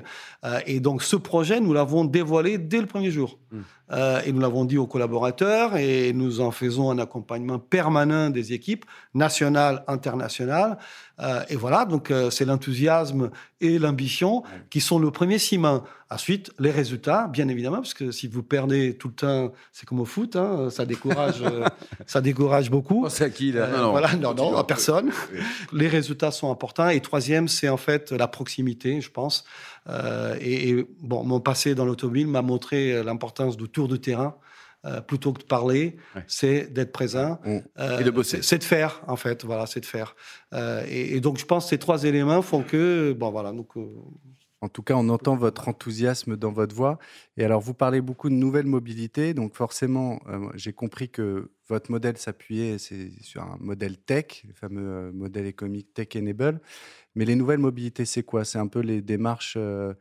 euh, 0.46 0.60
et 0.68 0.80
donc 0.80 1.02
ce 1.02 1.16
projet, 1.16 1.60
nous 1.60 1.74
l'avons 1.74 2.06
dévoilé 2.06 2.60
dès 2.60 2.82
le 2.82 2.86
premier 2.86 3.10
jour. 3.10 3.40
Mmh. 3.52 3.60
Euh, 3.92 4.22
et 4.26 4.32
nous 4.32 4.40
l'avons 4.40 4.66
dit 4.66 4.78
aux 4.78 4.86
collaborateurs 4.86 5.76
et 5.78 6.14
nous 6.14 6.42
en 6.42 6.52
faisons 6.52 6.92
un 6.92 7.00
accompagnement 7.00 7.58
permanent 7.58 8.30
des 8.30 8.54
équipes 8.54 8.86
nationales, 9.14 9.84
internationales. 9.88 10.78
Euh, 11.20 11.42
et 11.50 11.56
voilà, 11.56 11.86
donc 11.86 12.12
euh, 12.12 12.30
c'est 12.30 12.46
l'enthousiasme 12.46 13.32
et 13.60 13.80
l'ambition 13.80 14.44
qui 14.70 14.80
sont 14.80 15.00
le 15.00 15.12
premier 15.12 15.38
ciment. 15.40 15.84
Ensuite, 16.12 16.52
les 16.60 16.72
résultats, 16.72 17.28
bien 17.28 17.48
évidemment, 17.50 17.78
parce 17.78 17.94
que 17.94 18.12
si 18.12 18.28
vous 18.28 18.42
perdez 18.42 18.96
tout 18.96 19.10
le 19.10 19.14
temps, 19.14 19.52
c'est 19.72 19.88
comme 19.88 20.00
au 20.00 20.06
foot, 20.06 20.36
hein, 20.36 20.70
ça 20.70 20.86
décourage, 20.86 21.44
ça 22.08 22.22
décourage 22.22 22.72
beaucoup. 22.72 23.06
C'est 23.10 23.26
à 23.26 23.30
qui 23.30 23.52
là 23.52 23.68
non, 23.68 23.92
Voilà, 23.92 24.16
non, 24.16 24.34
non, 24.34 24.58
à 24.58 24.64
personne. 24.64 25.12
Les 25.74 25.88
résultats 25.88 26.32
sont 26.32 26.52
importants. 26.52 26.90
Et 26.90 27.00
troisième, 27.02 27.48
c'est 27.48 27.70
en 27.70 27.78
fait 27.78 28.12
la 28.12 28.28
proximité, 28.28 29.02
je 29.02 29.12
pense. 29.12 29.46
Euh, 29.90 30.38
et, 30.40 30.86
bon, 31.02 31.24
mon 31.24 31.40
passé 31.40 31.76
dans 31.76 31.86
l'automobile 31.86 32.28
m'a 32.28 32.42
montré 32.42 32.94
euh, 32.94 33.04
l'importance 33.04 33.58
du 33.58 33.68
tour 33.68 33.88
de 33.88 33.98
terrain. 33.98 34.38
Euh, 34.86 35.02
plutôt 35.02 35.34
que 35.34 35.40
de 35.42 35.46
parler, 35.46 35.98
c'est 36.26 36.72
d'être 36.72 36.94
présent. 36.94 37.38
et 37.46 38.04
de 38.04 38.12
bosser. 38.12 38.42
C'est 38.42 38.60
de 38.60 38.64
faire, 38.64 39.02
en 39.08 39.18
fait. 39.18 39.44
Voilà, 39.44 39.66
c'est 39.66 39.82
de 39.82 39.86
faire. 39.86 40.16
Et, 40.88 41.20
donc, 41.20 41.38
je 41.38 41.44
pense 41.44 41.66
que 41.66 41.72
ces 41.72 41.78
trois 41.78 42.06
éléments 42.06 42.42
font 42.42 42.64
que, 42.64 43.12
bon, 43.12 43.30
voilà. 43.30 43.52
Donc, 43.52 43.74
en 44.62 44.70
tout 44.70 44.82
cas, 44.82 44.94
on 44.94 45.10
entend 45.10 45.36
votre 45.36 45.68
enthousiasme 45.68 46.38
dans 46.38 46.54
votre 46.54 46.74
voix. 46.74 46.98
Et 47.36 47.44
alors, 47.44 47.60
vous 47.60 47.74
parlez 47.74 48.00
beaucoup 48.00 48.30
de 48.30 48.36
nouvelles 48.36 48.68
mobilités. 48.68 49.34
Donc, 49.34 49.54
forcément, 49.54 50.22
j'ai 50.56 50.72
compris 50.72 51.10
que 51.10 51.52
votre 51.68 51.92
modèle 51.92 52.16
s'appuyait 52.16 52.78
sur 52.78 53.42
un 53.42 53.58
modèle 53.60 53.98
tech, 53.98 54.46
le 54.48 54.54
fameux 54.54 55.12
modèle 55.12 55.46
économique 55.46 55.94
Tech 55.94 56.08
Enable. 56.16 56.62
Mais 57.20 57.26
les 57.26 57.36
nouvelles 57.36 57.60
mobilités, 57.60 58.06
c'est 58.06 58.24
quoi? 58.24 58.46
C'est 58.46 58.60
un 58.60 58.68
peu 58.68 58.80
les 58.80 59.02
démarches 59.02 59.56
euh, 59.58 59.94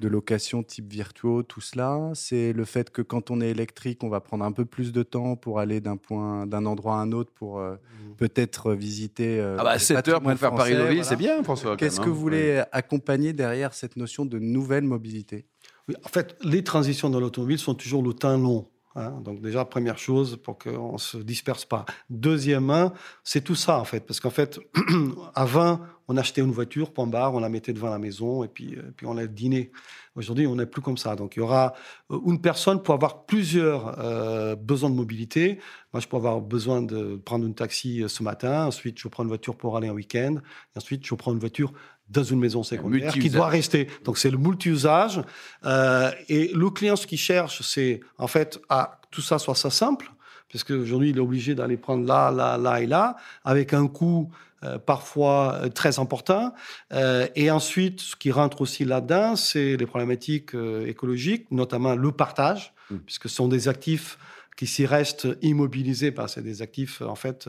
de 0.00 0.08
location 0.08 0.64
type 0.64 0.92
virtuo, 0.92 1.44
tout 1.44 1.60
cela. 1.60 2.10
C'est 2.14 2.52
le 2.52 2.64
fait 2.64 2.90
que 2.90 3.00
quand 3.00 3.30
on 3.30 3.40
est 3.40 3.50
électrique, 3.50 4.02
on 4.02 4.08
va 4.08 4.18
prendre 4.18 4.44
un 4.44 4.50
peu 4.50 4.64
plus 4.64 4.90
de 4.90 5.04
temps 5.04 5.36
pour 5.36 5.60
aller 5.60 5.80
d'un 5.80 5.96
point, 5.96 6.48
d'un 6.48 6.66
endroit 6.66 6.96
à 6.96 6.98
un 6.98 7.12
autre 7.12 7.30
pour 7.32 7.60
euh, 7.60 7.74
mmh. 7.76 8.16
peut-être 8.16 8.72
visiter. 8.72 9.38
Euh, 9.38 9.54
ah 9.60 9.62
bah 9.62 9.78
7 9.78 10.08
heures 10.08 10.20
pour 10.20 10.32
faire 10.32 10.52
Paris-Deauville, 10.52 11.04
c'est 11.04 11.14
bien, 11.14 11.44
François. 11.44 11.76
Qu'est-ce 11.76 12.00
que 12.00 12.08
vous 12.08 12.16
hein. 12.16 12.20
voulez 12.20 12.62
accompagner 12.72 13.32
derrière 13.32 13.72
cette 13.72 13.94
notion 13.94 14.26
de 14.26 14.40
nouvelle 14.40 14.82
mobilité? 14.82 15.46
Oui, 15.88 15.94
En 16.04 16.08
fait, 16.08 16.36
les 16.42 16.64
transitions 16.64 17.08
dans 17.08 17.20
l'automobile 17.20 17.60
sont 17.60 17.76
toujours 17.76 18.02
le 18.02 18.14
temps 18.14 18.36
long. 18.36 18.66
Hein. 18.96 19.20
donc 19.24 19.40
déjà, 19.40 19.64
première 19.64 19.98
chose, 19.98 20.38
pour 20.42 20.58
qu'on 20.58 20.92
ne 20.92 20.98
se 20.98 21.18
disperse 21.18 21.64
pas. 21.64 21.84
Deuxièmement, 22.10 22.92
c'est 23.24 23.42
tout 23.42 23.56
ça, 23.56 23.78
en 23.78 23.84
fait. 23.84 24.00
Parce 24.00 24.18
qu'en 24.20 24.30
fait, 24.30 24.60
avant, 25.34 25.80
on 26.08 26.16
achetait 26.16 26.40
une 26.40 26.50
voiture, 26.52 26.92
point 26.92 27.06
barre, 27.06 27.34
on 27.34 27.40
la 27.40 27.48
mettait 27.48 27.72
devant 27.72 27.90
la 27.90 27.98
maison 27.98 28.44
et 28.44 28.48
puis, 28.48 28.76
euh, 28.76 28.82
puis 28.96 29.06
on 29.06 29.16
allait 29.16 29.28
dîner. 29.28 29.70
Aujourd'hui, 30.16 30.46
on 30.46 30.54
n'est 30.56 30.66
plus 30.66 30.82
comme 30.82 30.96
ça. 30.96 31.16
Donc, 31.16 31.36
il 31.36 31.40
y 31.40 31.42
aura 31.42 31.74
euh, 32.10 32.18
une 32.26 32.40
personne 32.40 32.82
pour 32.82 32.94
avoir 32.94 33.24
plusieurs 33.24 33.98
euh, 33.98 34.54
besoins 34.54 34.90
de 34.90 34.94
mobilité. 34.94 35.58
Moi, 35.92 36.00
je 36.00 36.06
peux 36.06 36.16
avoir 36.16 36.40
besoin 36.40 36.82
de 36.82 37.16
prendre 37.16 37.46
un 37.46 37.52
taxi 37.52 38.04
ce 38.06 38.22
matin. 38.22 38.66
Ensuite, 38.66 38.98
je 38.98 39.08
prends 39.08 39.22
une 39.22 39.28
voiture 39.28 39.56
pour 39.56 39.76
aller 39.76 39.88
un 39.88 39.92
week-end. 39.92 40.36
Et 40.74 40.78
ensuite, 40.78 41.06
je 41.06 41.14
prends 41.14 41.32
une 41.32 41.38
voiture 41.38 41.72
dans 42.08 42.22
une 42.22 42.38
maison 42.38 42.62
secondaire 42.62 43.12
qui 43.12 43.30
doit 43.30 43.48
rester. 43.48 43.88
Donc, 44.04 44.18
c'est 44.18 44.30
le 44.30 44.38
multi-usage. 44.38 45.22
Euh, 45.64 46.10
et 46.28 46.50
le 46.54 46.70
client, 46.70 46.96
ce 46.96 47.06
qu'il 47.06 47.18
cherche, 47.18 47.62
c'est 47.62 48.00
en 48.18 48.26
fait 48.26 48.60
à 48.68 49.00
tout 49.10 49.22
ça 49.22 49.38
soit 49.38 49.54
ça 49.54 49.70
simple 49.70 50.10
parce 50.54 50.62
qu'aujourd'hui, 50.62 51.10
il 51.10 51.16
est 51.16 51.20
obligé 51.20 51.56
d'aller 51.56 51.76
prendre 51.76 52.06
là, 52.06 52.30
là, 52.30 52.56
là 52.56 52.80
et 52.80 52.86
là, 52.86 53.16
avec 53.44 53.72
un 53.72 53.88
coût 53.88 54.30
euh, 54.64 54.78
parfois 54.78 55.54
euh, 55.54 55.68
très 55.68 55.98
important. 55.98 56.54
Euh, 56.92 57.26
et 57.36 57.50
ensuite, 57.50 58.00
ce 58.00 58.16
qui 58.16 58.30
rentre 58.32 58.60
aussi 58.60 58.84
là-dedans, 58.84 59.36
c'est 59.36 59.76
les 59.76 59.86
problématiques 59.86 60.54
écologiques, 60.86 61.50
notamment 61.50 61.94
le 61.94 62.12
partage, 62.12 62.74
mmh. 62.90 62.96
puisque 62.98 63.28
ce 63.28 63.36
sont 63.36 63.48
des 63.48 63.68
actifs 63.68 64.18
qui 64.56 64.66
s'y 64.66 64.86
restent 64.86 65.28
immobilisés, 65.42 66.12
parce 66.12 66.34
que 66.34 66.40
c'est 66.40 66.46
des 66.46 66.62
actifs, 66.62 67.02
en 67.02 67.16
fait, 67.16 67.48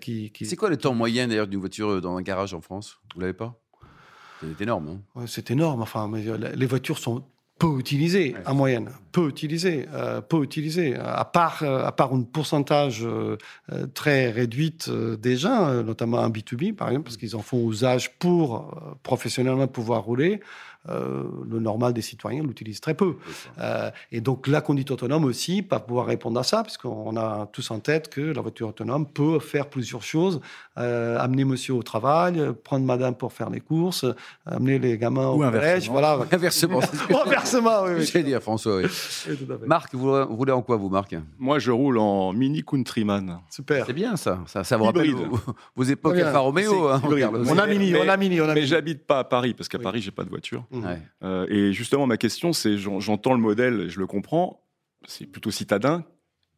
qui... 0.00 0.30
qui... 0.32 0.44
C'est 0.44 0.56
quoi 0.56 0.68
le 0.68 0.76
temps 0.76 0.94
moyen, 0.94 1.28
d'ailleurs, 1.28 1.46
d'une 1.46 1.60
voiture 1.60 2.00
dans 2.02 2.16
un 2.16 2.22
garage 2.22 2.52
en 2.52 2.60
France? 2.60 2.98
Vous 3.14 3.20
l'avez 3.20 3.32
pas? 3.32 3.58
C'est 4.42 4.60
énorme. 4.60 5.00
Hein? 5.16 5.24
C'est 5.26 5.50
énorme. 5.50 5.80
Enfin, 5.80 6.08
mais 6.08 6.24
les 6.54 6.66
voitures 6.66 6.98
sont 6.98 7.24
peu 7.58 7.78
utilisé 7.78 8.34
en 8.44 8.54
moyenne, 8.54 8.90
peu 9.12 9.28
utilisé, 9.28 9.86
euh, 9.94 10.20
peu 10.20 10.42
utilisé. 10.42 10.94
À 10.96 11.24
part, 11.24 11.62
euh, 11.62 11.84
à 11.84 11.92
part 11.92 12.12
un 12.12 12.22
pourcentage 12.22 13.02
euh, 13.02 13.36
très 13.94 14.30
réduite 14.30 14.90
des 14.90 15.36
gens, 15.36 15.82
notamment 15.82 16.18
en 16.18 16.28
B2B 16.28 16.74
par 16.74 16.88
exemple, 16.88 17.04
parce 17.04 17.16
qu'ils 17.16 17.34
en 17.34 17.42
font 17.42 17.70
usage 17.70 18.18
pour 18.18 18.98
professionnellement 19.02 19.68
pouvoir 19.68 20.04
rouler. 20.04 20.40
Euh, 20.88 21.24
le 21.48 21.58
normal 21.58 21.92
des 21.92 22.02
citoyens 22.02 22.42
l'utilise 22.42 22.80
très 22.80 22.94
peu. 22.94 23.16
Euh, 23.58 23.90
et 24.12 24.20
donc 24.20 24.46
la 24.46 24.60
conduite 24.60 24.90
autonome 24.90 25.24
aussi, 25.24 25.62
pas 25.62 25.80
pouvoir 25.80 26.06
répondre 26.06 26.38
à 26.38 26.42
ça, 26.42 26.62
puisqu'on 26.62 27.16
a 27.16 27.48
tous 27.52 27.70
en 27.70 27.80
tête 27.80 28.08
que 28.08 28.20
la 28.20 28.40
voiture 28.40 28.68
autonome 28.68 29.06
peut 29.06 29.38
faire 29.40 29.68
plusieurs 29.68 30.02
choses. 30.02 30.40
Euh, 30.78 31.18
amener 31.18 31.44
monsieur 31.44 31.74
au 31.74 31.82
travail, 31.82 32.40
prendre 32.62 32.84
madame 32.84 33.14
pour 33.14 33.32
faire 33.32 33.50
les 33.50 33.60
courses, 33.60 34.04
amener 34.44 34.78
les 34.78 34.98
gamins 34.98 35.28
au 35.28 35.38
collège. 35.38 35.88
Voilà. 35.90 36.18
Inversement. 36.32 36.80
inversement, 37.26 37.84
oui. 37.84 37.92
oui. 37.98 38.10
J'ai 38.12 38.22
dit 38.22 38.34
à 38.34 38.40
François, 38.40 38.76
oui. 38.76 38.84
Marc, 39.66 39.94
vous, 39.94 40.24
roulez 40.26 40.52
en 40.52 40.62
quoi, 40.62 40.76
vous, 40.76 40.88
Marc? 40.88 41.14
Moi, 41.38 41.58
je 41.58 41.70
roule 41.70 41.98
en 41.98 42.32
Mini 42.32 42.62
Countryman. 42.62 43.40
Super. 43.50 43.86
C'est 43.86 43.92
bien, 43.92 44.16
ça. 44.16 44.40
Ça, 44.46 44.64
ça 44.64 44.76
vous 44.76 44.84
rappelle 44.84 45.14
vos, 45.74 45.84
époques 45.84 46.16
Alfa 46.16 46.38
Romeo. 46.38 46.88
Hein, 46.88 47.02
on 47.04 47.58
a 47.58 47.66
Mini, 47.66 47.94
on 47.96 48.08
a 48.08 48.16
Mini. 48.16 48.40
On 48.40 48.48
a 48.48 48.54
mais 48.54 48.66
j'habite 48.66 49.06
pas 49.06 49.20
à 49.20 49.24
Paris, 49.24 49.54
parce 49.54 49.68
qu'à 49.68 49.78
Paris, 49.78 50.00
j'ai 50.00 50.10
pas 50.10 50.24
de 50.24 50.30
voiture. 50.30 50.64
Euh, 51.22 51.46
et 51.48 51.72
justement, 51.72 52.06
ma 52.06 52.16
question, 52.16 52.52
c'est, 52.52 52.76
j'entends 52.78 53.34
le 53.34 53.40
modèle, 53.40 53.88
je 53.88 53.98
le 53.98 54.06
comprends, 54.06 54.62
c'est 55.06 55.26
plutôt 55.26 55.50
citadin. 55.50 56.04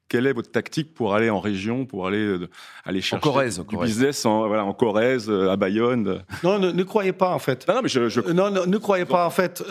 Quelle 0.08 0.26
est 0.26 0.32
votre 0.32 0.50
tactique 0.50 0.94
pour 0.94 1.14
aller 1.14 1.28
en 1.28 1.38
région, 1.38 1.84
pour 1.84 2.06
aller 2.06 2.24
euh, 2.24 2.48
aller 2.86 3.02
chercher 3.02 3.28
en 3.28 3.32
Corrèze, 3.32 3.62
du 3.68 3.76
business 3.76 4.24
en, 4.24 4.48
voilà, 4.48 4.64
en 4.64 4.72
Corrèze, 4.72 5.28
euh, 5.28 5.50
à 5.50 5.56
Bayonne? 5.56 6.24
Non, 6.42 6.58
ne, 6.58 6.82
croyez 6.82 7.12
pas 7.12 7.34
en 7.34 7.38
fait. 7.38 7.68
Non, 7.68 7.80
mais 7.82 7.90
je, 7.90 8.32
non, 8.32 8.50
ne 8.50 8.78
croyez 8.78 9.04
pas 9.04 9.26
en 9.26 9.30
fait. 9.30 9.62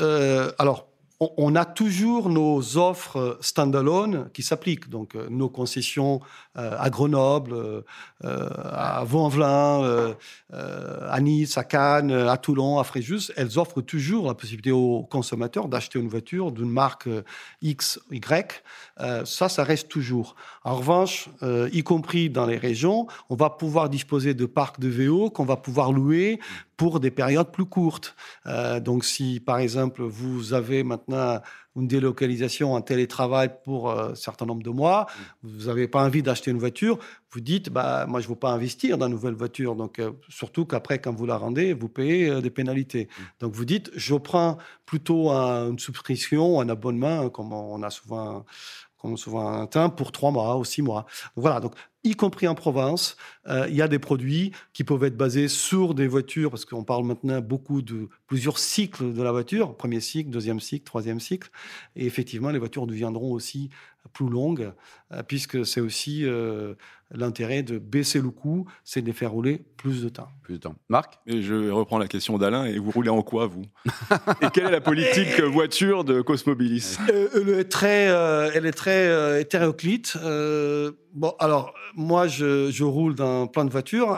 alors, 0.60 0.87
on, 1.20 1.56
a 1.56 1.66
toujours 1.66 2.30
nos 2.30 2.78
offres 2.78 3.38
standalone 3.42 4.30
qui 4.34 4.44
s'appliquent. 4.44 4.90
Donc, 4.90 5.16
euh, 5.16 5.28
nos 5.30 5.50
concessions 5.50 6.22
euh, 6.58 6.76
à 6.78 6.90
Grenoble, 6.92 7.84
euh, 8.24 8.50
à 8.64 9.04
Vaux-en-Velin, 9.04 10.16
à 10.52 11.20
Nice, 11.22 11.58
à 11.58 11.64
Cannes, 11.64 12.12
à 12.12 12.38
Toulon, 12.38 12.80
à 12.80 12.84
Fréjus, 12.84 13.32
elles 13.36 13.58
offrent 13.58 13.82
toujours 13.82 14.28
la 14.28 14.34
possibilité 14.34 14.72
aux 14.72 15.04
consommateurs 15.04 15.68
d'acheter 15.68 16.00
une 16.00 16.08
voiture 16.08 16.52
d'une 16.52 16.70
marque 16.70 17.10
X, 17.62 18.00
Y. 18.12 18.64
ça, 19.26 19.50
ça 19.50 19.64
reste 19.64 19.90
toujours. 19.90 20.36
En 20.64 20.76
revanche, 20.76 21.30
y 21.72 21.84
compris 21.84 22.30
dans 22.30 22.46
les 22.46 22.58
régions, 22.58 23.08
on 23.30 23.36
va 23.36 23.50
pouvoir 23.50 23.90
disposer 23.90 24.34
de 24.34 24.46
parcs 24.46 24.80
de 24.80 24.88
VO 24.88 25.30
qu'on 25.30 25.46
va 25.46 25.58
pouvoir 25.58 25.92
louer 25.92 26.40
pour 26.78 27.00
des 27.00 27.12
périodes 27.12 27.52
plus 27.52 27.66
courtes. 27.66 28.16
Euh, 28.46 28.80
donc, 28.80 29.04
si 29.04 29.40
par 29.40 29.58
exemple 29.58 30.04
vous 30.04 30.54
avez 30.54 30.84
maintenant 30.84 31.42
une 31.76 31.88
délocalisation, 31.88 32.76
un 32.76 32.82
télétravail 32.82 33.52
pour 33.64 33.92
un 33.92 34.16
certain 34.16 34.46
nombre 34.46 34.64
de 34.64 34.70
mois, 34.70 35.08
vous 35.44 35.68
n'avez 35.68 35.88
pas 35.88 36.04
envie 36.04 36.24
d'acheter 36.24 36.50
une 36.50 36.58
voiture, 36.58 36.98
vous 37.32 37.40
dites, 37.40 37.70
bah, 37.70 38.06
moi, 38.08 38.20
je 38.20 38.26
ne 38.26 38.30
veux 38.30 38.40
pas 38.40 38.52
investir 38.52 38.98
dans 38.98 39.08
une 39.08 39.14
nouvelle 39.14 39.36
voiture. 39.36 39.76
Donc, 39.76 40.00
euh, 40.00 40.12
surtout 40.30 40.66
qu'après, 40.66 41.00
quand 41.00 41.14
vous 41.14 41.26
la 41.26 41.38
rendez, 41.38 41.74
vous 41.74 41.90
payez 41.90 42.30
euh, 42.30 42.42
des 42.42 42.50
pénalités. 42.50 43.10
Donc, 43.40 43.54
vous 43.54 43.66
dites, 43.66 43.92
je 43.96 44.16
prends 44.16 44.58
plutôt 44.86 45.30
une 45.30 45.78
subscription, 45.78 46.62
un 46.62 46.70
abonnement, 46.70 47.30
comme 47.30 47.54
on 47.54 47.84
a 47.84 47.90
souvent, 47.90 48.46
comme 48.98 49.18
souvent 49.18 49.68
un 49.72 49.90
pour 49.90 50.12
trois 50.12 50.32
mois 50.32 50.58
ou 50.58 50.64
six 50.64 50.82
mois. 50.82 51.06
voilà. 51.36 51.60
Donc, 51.60 51.74
y 52.04 52.16
compris 52.16 52.48
en 52.48 52.56
province. 52.56 53.18
Euh, 53.48 53.66
il 53.70 53.76
y 53.76 53.82
a 53.82 53.88
des 53.88 54.00
produits 54.00 54.52
qui 54.74 54.84
peuvent 54.84 55.04
être 55.04 55.18
basés 55.18 55.48
sur 55.48 55.94
des 55.94 56.08
voitures, 56.08 56.50
parce 56.50 56.66
qu'on 56.66 56.84
parle 56.84 57.06
maintenant 57.06 57.42
beaucoup 57.42 57.82
de 57.82 58.10
plusieurs 58.28 58.60
cycles 58.60 59.14
de 59.14 59.24
la 59.24 59.32
voiture, 59.32 59.76
premier 59.76 60.00
cycle, 60.00 60.30
deuxième 60.30 60.60
cycle, 60.60 60.86
troisième 60.86 61.20
cycle. 61.20 61.50
Et 61.96 62.06
effectivement, 62.06 62.50
les 62.50 62.60
voitures 62.60 62.88
deviendront 62.88 63.32
aussi 63.32 63.70
plus 64.14 64.30
longues, 64.30 64.72
euh, 65.12 65.22
puisque 65.24 65.66
c'est 65.66 65.82
aussi 65.82 66.24
euh, 66.24 66.76
l'intérêt 67.12 67.62
de 67.62 67.78
baisser 67.78 68.22
le 68.22 68.30
coût, 68.30 68.66
c'est 68.86 69.02
de 69.02 69.06
les 69.06 69.14
faire 69.14 69.32
rouler 69.32 69.62
plus 69.76 70.02
de 70.02 70.10
temps. 70.10 70.30
Plus 70.44 70.56
de 70.56 70.60
temps. 70.60 70.76
Marc? 70.88 71.20
Et 71.28 71.42
Je 71.42 71.70
reprends 71.70 71.98
la 71.98 72.08
question 72.08 72.38
d'Alain. 72.38 72.66
Et 72.66 72.80
vous 72.80 72.92
roulez 72.92 73.10
en 73.10 73.22
quoi, 73.22 73.48
vous? 73.48 73.64
Et 74.42 74.48
quelle 74.54 74.68
est 74.68 74.72
la 74.72 74.82
politique 74.82 75.42
voiture 75.42 76.06
de 76.06 76.22
Cosmobilis? 76.22 76.98
Elle 77.10 77.50
est 77.50 77.70
très, 77.70 78.06
elle 78.06 78.66
est 78.66 78.72
très 78.72 79.42
hétéroclite. 79.42 80.18
bon, 81.14 81.34
alors, 81.40 81.74
moi, 81.98 82.28
je, 82.28 82.72
je, 82.72 82.84
roule 82.86 83.16
dans 83.16 83.48
plein 83.48 83.66
de 83.66 83.72
voitures. 83.72 84.18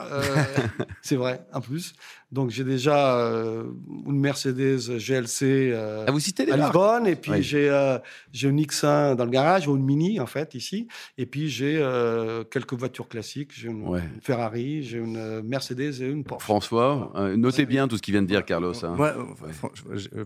c'est 1.01 1.15
vrai, 1.15 1.45
en 1.53 1.61
plus. 1.61 1.95
Donc 2.31 2.51
j'ai 2.51 2.63
déjà 2.63 3.17
euh, 3.17 3.63
une 4.05 4.19
Mercedes 4.19 4.97
GLC 4.99 5.71
euh, 5.73 6.05
ah, 6.07 6.11
vous 6.11 6.19
citez 6.19 6.45
les 6.45 6.51
à 6.51 6.57
Lisbonne, 6.57 7.07
et 7.07 7.15
puis 7.15 7.41
j'ai 7.41 7.69
euh, 7.69 7.97
j'ai 8.31 8.49
une 8.49 8.61
X1 8.61 9.15
dans 9.15 9.25
le 9.25 9.31
garage, 9.31 9.67
ou 9.67 9.75
une 9.75 9.83
Mini 9.83 10.19
en 10.19 10.27
fait 10.27 10.53
ici, 10.53 10.87
et 11.17 11.25
puis 11.25 11.49
j'ai 11.49 11.79
euh, 11.79 12.43
quelques 12.43 12.73
voitures 12.73 13.07
classiques, 13.07 13.51
j'ai 13.53 13.69
une, 13.69 13.99
Ferrari, 14.21 14.83
j'ai 14.83 14.99
une 14.99 15.41
Mercedes 15.41 16.01
et 16.01 16.05
une 16.05 16.23
Porsche. 16.23 16.43
François, 16.43 17.11
notez 17.35 17.65
bien 17.65 17.87
tout 17.87 17.97
ce 17.97 18.01
qu'il 18.01 18.11
vient 18.11 18.21
de 18.21 18.27
dire 18.27 18.45
Carlos. 18.45 18.73
Hein. 18.85 18.95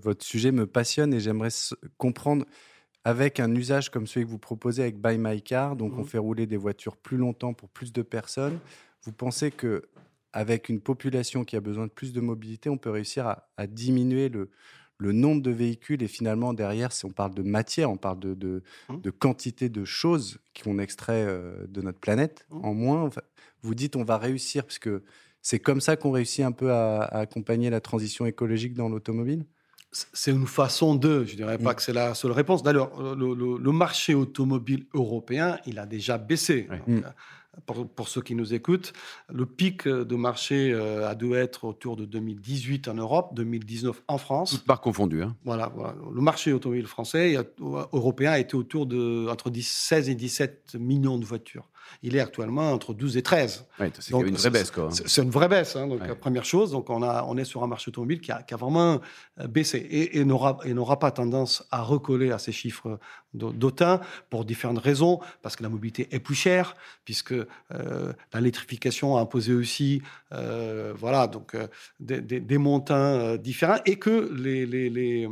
votre 0.03 0.25
sujet 0.25 0.51
me 0.51 0.65
passionne 0.65 1.13
et 1.13 1.21
j'aimerais 1.21 1.49
comprendre 1.97 2.45
avec 3.05 3.39
un 3.39 3.53
usage 3.53 3.89
comme 3.89 4.07
celui 4.07 4.25
que 4.25 4.31
vous 4.31 4.39
proposez 4.39 4.81
avec 4.81 4.99
Buy 4.99 5.17
My 5.17 5.41
Car, 5.41 5.75
donc 5.75 5.93
on 5.97 6.01
mhm. 6.01 6.07
fait 6.07 6.17
rouler 6.17 6.47
des 6.47 6.57
voitures 6.57 6.97
plus 6.97 7.17
longtemps 7.17 7.53
pour 7.53 7.69
plus 7.69 7.91
de 7.91 8.01
personnes. 8.01 8.59
Vous 9.03 9.11
pensez 9.11 9.51
que 9.51 9.89
avec 10.31 10.67
une 10.69 10.79
population 10.79 11.43
qui 11.43 11.55
a 11.55 11.61
besoin 11.61 11.85
de 11.85 11.91
plus 11.91 12.11
de 12.11 12.19
mobilité, 12.19 12.69
on 12.69 12.77
peut 12.77 12.89
réussir 12.89 13.27
à, 13.27 13.67
diminuer 13.67 14.29
le, 14.29 14.49
nombre 14.99 15.41
de 15.41 15.51
véhicules? 15.51 16.01
Et 16.01 16.07
finalement 16.07 16.53
derrière, 16.53 16.91
si 16.91 17.05
on 17.05 17.11
parle 17.11 17.35
de 17.35 17.43
matière, 17.43 17.91
on 17.91 17.97
parle 17.97 18.19
de, 18.19 18.33
de, 18.33 18.63
mmh. 18.89 19.11
quantité 19.19 19.69
de 19.69 19.85
choses 19.85 20.39
qu'on 20.61 20.79
extrait 20.79 21.23
euh, 21.27 21.67
de 21.67 21.81
notre 21.81 21.99
planète 21.99 22.47
mmh. 22.49 22.65
en 22.65 22.73
moins. 22.73 23.09
vous 23.61 23.75
dites 23.75 23.95
on 23.95 24.03
va 24.03 24.17
réussir 24.17 24.63
parce 24.63 24.79
que 24.79 25.03
c'est 25.43 25.59
comme 25.59 25.81
ça 25.81 25.97
qu'on 25.97 26.11
réussit 26.11 26.43
un 26.43 26.53
peu 26.53 26.71
à, 26.71 27.01
accompagner 27.03 27.69
la 27.69 27.81
transition 27.81 28.25
écologique 28.25 28.73
dans 28.73 28.89
l'automobile? 28.89 29.45
C'est 29.93 30.31
une 30.31 30.47
façon 30.47 30.95
de, 30.95 31.23
je 31.25 31.35
dirais 31.35 31.57
pas 31.57 31.71
mmh. 31.71 31.75
que 31.75 31.81
c'est 31.81 31.93
la 31.93 32.13
seule 32.15 32.31
réponse. 32.31 32.63
D'ailleurs, 32.63 33.15
le, 33.15 33.71
marché 33.71 34.13
automobile 34.13 34.85
européen, 34.93 35.57
il 35.65 35.79
a 35.79 35.85
déjà 35.85 36.17
baissé 36.17 36.67
pour, 37.65 38.07
ceux 38.07 38.21
qui 38.21 38.35
nous 38.35 38.53
écoutent, 38.53 38.93
le 39.29 39.45
pic 39.45 39.87
de 39.87 40.15
marché 40.15 40.71
euh, 40.71 41.09
a 41.09 41.15
dû 41.15 41.33
être 41.35 41.65
autour 41.65 41.95
de 41.95 42.05
2018 42.05 42.87
en 42.87 42.95
Europe, 42.95 43.31
2019 43.35 44.03
en 44.07 44.17
France. 44.17 44.51
Toutes 44.51 44.67
marques 44.67 44.83
confondues. 44.83 45.23
Hein. 45.23 45.35
Voilà, 45.43 45.71
Le 46.13 46.21
marché 46.21 46.51
automobile 46.51 46.87
français, 46.87 47.37
européen, 47.59 48.31
a 48.31 48.39
été 48.39 48.55
autour 48.55 48.85
de 48.85 49.27
entre 49.29 49.51
16 49.53 50.09
et 50.09 50.15
17 50.15 50.75
millions 50.79 51.17
de 51.17 51.25
voitures. 51.25 51.69
Il 52.01 52.15
est 52.15 52.19
actuellement 52.19 52.71
entre 52.71 52.93
12 52.93 53.17
et 53.17 53.21
13. 53.21 53.65
c'est 53.99 54.13
une 54.13 54.35
vraie 54.35 54.49
baisse. 54.49 54.71
C'est 55.05 55.21
une 55.21 55.29
vraie 55.29 55.47
baisse. 55.47 55.75
Hein, 55.75 55.87
donc, 55.87 56.05
la 56.05 56.15
première 56.15 56.45
chose, 56.45 56.71
donc 56.71 56.89
on, 56.89 57.03
a, 57.03 57.23
on 57.27 57.37
est 57.37 57.45
sur 57.45 57.63
un 57.63 57.67
marché 57.67 57.89
automobile 57.89 58.19
qui 58.19 58.31
a, 58.31 58.41
qui 58.41 58.53
a 58.53 58.57
vraiment 58.57 58.99
euh, 59.39 59.47
baissé 59.47 59.77
et, 59.77 60.17
et 60.17 60.25
n'aura 60.25 60.99
pas 60.99 61.11
tendance 61.11 61.65
à 61.71 61.81
recoller 61.81 62.31
à 62.31 62.39
ces 62.39 62.51
chiffres 62.51 62.99
d'autant 63.33 63.99
pour 64.29 64.45
différentes 64.45 64.79
raisons. 64.79 65.19
Parce 65.41 65.55
que 65.55 65.63
la 65.63 65.69
mobilité 65.69 66.07
est 66.11 66.19
plus 66.19 66.35
chère, 66.35 66.75
puisque 67.05 67.33
euh, 67.33 68.13
l'électrification 68.33 69.17
a 69.17 69.21
imposé 69.21 69.53
aussi 69.53 70.01
euh, 70.31 70.93
voilà, 70.97 71.27
donc, 71.27 71.55
des, 71.99 72.21
des, 72.21 72.57
montants 72.57 73.35
différents 73.35 73.79
et 73.85 73.97
que 73.97 74.31
les, 74.33 74.65
les 74.65 75.27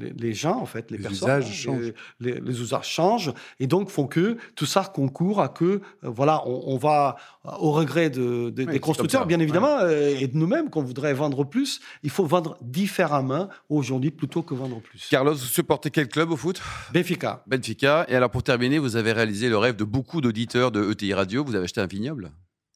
les, 0.00 0.32
gens, 0.34 0.60
en 0.60 0.66
fait, 0.66 0.90
les, 0.90 0.96
les 0.96 1.02
personnes. 1.02 1.40
Usages 1.40 1.52
changent. 1.52 1.92
Les, 2.20 2.40
les, 2.40 2.60
usages 2.60 2.88
changent. 2.88 3.32
Et 3.58 3.66
donc, 3.66 3.90
font 3.90 4.06
que 4.06 4.36
tout 4.56 4.66
ça 4.66 4.90
concourt 4.92 5.40
à 5.40 5.48
que, 5.48 5.64
euh, 5.64 5.80
voilà, 6.02 6.46
on, 6.46 6.76
va, 6.76 7.16
euh, 7.46 7.50
au 7.58 7.72
regret 7.72 8.10
de, 8.10 8.50
des 8.50 8.80
constructeurs, 8.80 9.26
bien 9.26 9.40
évidemment, 9.40 9.78
euh, 9.80 10.16
et 10.18 10.26
de 10.26 10.36
nous-mêmes, 10.36 10.70
qu'on 10.70 10.82
voudrait 10.82 11.14
vendre 11.14 11.44
plus, 11.44 11.80
il 12.02 12.10
faut 12.10 12.24
vendre 12.24 12.56
différemment 12.60 13.48
aujourd'hui 13.68 14.10
plutôt 14.10 14.42
que 14.42 14.54
vendre 14.54 14.80
plus. 14.80 15.08
Carlos, 15.10 15.34
vous 15.34 15.38
supportez 15.38 15.90
quel 15.90 16.08
club 16.08 16.30
au 16.30 16.36
foot? 16.36 16.60
Benfica. 16.92 17.44
Benfica. 17.46 18.06
Et 18.08 18.14
alors, 18.14 18.30
pour 18.30 18.42
terminer, 18.42 18.78
vous 18.78 18.96
avez 18.96 19.12
réalisé 19.12 19.48
le 19.48 19.58
rêve 19.58 19.76
de 19.76 19.84
beaucoup 19.84 20.20
d'auditeurs 20.20 20.70
de 20.70 20.90
ETI 20.90 21.14
Radio. 21.14 21.44
Vous 21.44 21.54
avez 21.54 21.64
acheté 21.64 21.80
un 21.80 21.86
vignoble? 21.86 22.32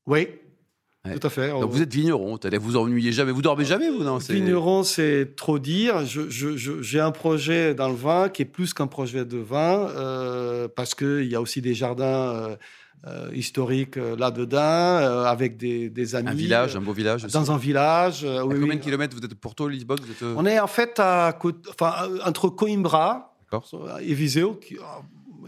Oui. 0.07 0.29
Tout 1.05 1.27
à 1.27 1.31
fait. 1.31 1.51
Donc 1.51 1.71
vous 1.71 1.83
êtes 1.83 1.93
vigneron, 1.93 2.39
vous 2.61 2.77
ennuyez 2.79 3.13
jamais, 3.13 3.31
vous 3.31 3.43
dormez 3.43 3.67
jamais 3.67 3.91
vous 3.91 4.05
non 4.05 4.17
Vigneron, 4.17 4.85
c'est 4.85 5.37
trop 5.37 5.59
dire. 5.59 5.97
J'ai 6.07 7.01
un 7.01 7.11
projet 7.11 7.75
dans 7.75 7.89
le 7.89 7.95
vin 7.95 8.31
qui 8.31 8.41
est 8.41 8.47
plus 8.47 8.73
qu'un 8.73 8.87
projet 8.87 9.27
de 9.27 9.37
vin 9.37 9.91
euh, 9.91 10.67
parce 10.75 10.95
qu'il 10.95 11.27
y 11.27 11.35
a 11.35 11.43
aussi 11.43 11.61
des 11.61 11.75
jardins 11.75 12.05
euh, 12.05 12.57
euh, 13.07 13.31
historiques 13.35 13.97
là-dedans 13.97 15.27
avec 15.27 15.59
des, 15.59 16.15
amis. 16.15 16.29
Un 16.31 16.35
village, 16.35 16.75
un 16.75 16.81
beau 16.81 16.95
village. 16.95 17.25
Dans 17.25 17.53
un 17.53 17.59
village. 17.59 18.25
à 18.25 18.41
combien 18.41 18.77
de 18.77 18.81
kilomètres 18.81 19.15
vous 19.15 19.23
êtes 19.23 19.31
de 19.31 19.35
Porto, 19.35 19.69
Lisbonne 19.69 19.99
On 20.37 20.47
est 20.47 20.59
en 20.59 20.67
fait 20.67 20.99
à, 20.99 21.39
enfin, 21.69 22.09
entre 22.25 22.49
Coimbra 22.49 23.37
et 24.01 24.15
Viseu, 24.15 24.53
qui, 24.59 24.79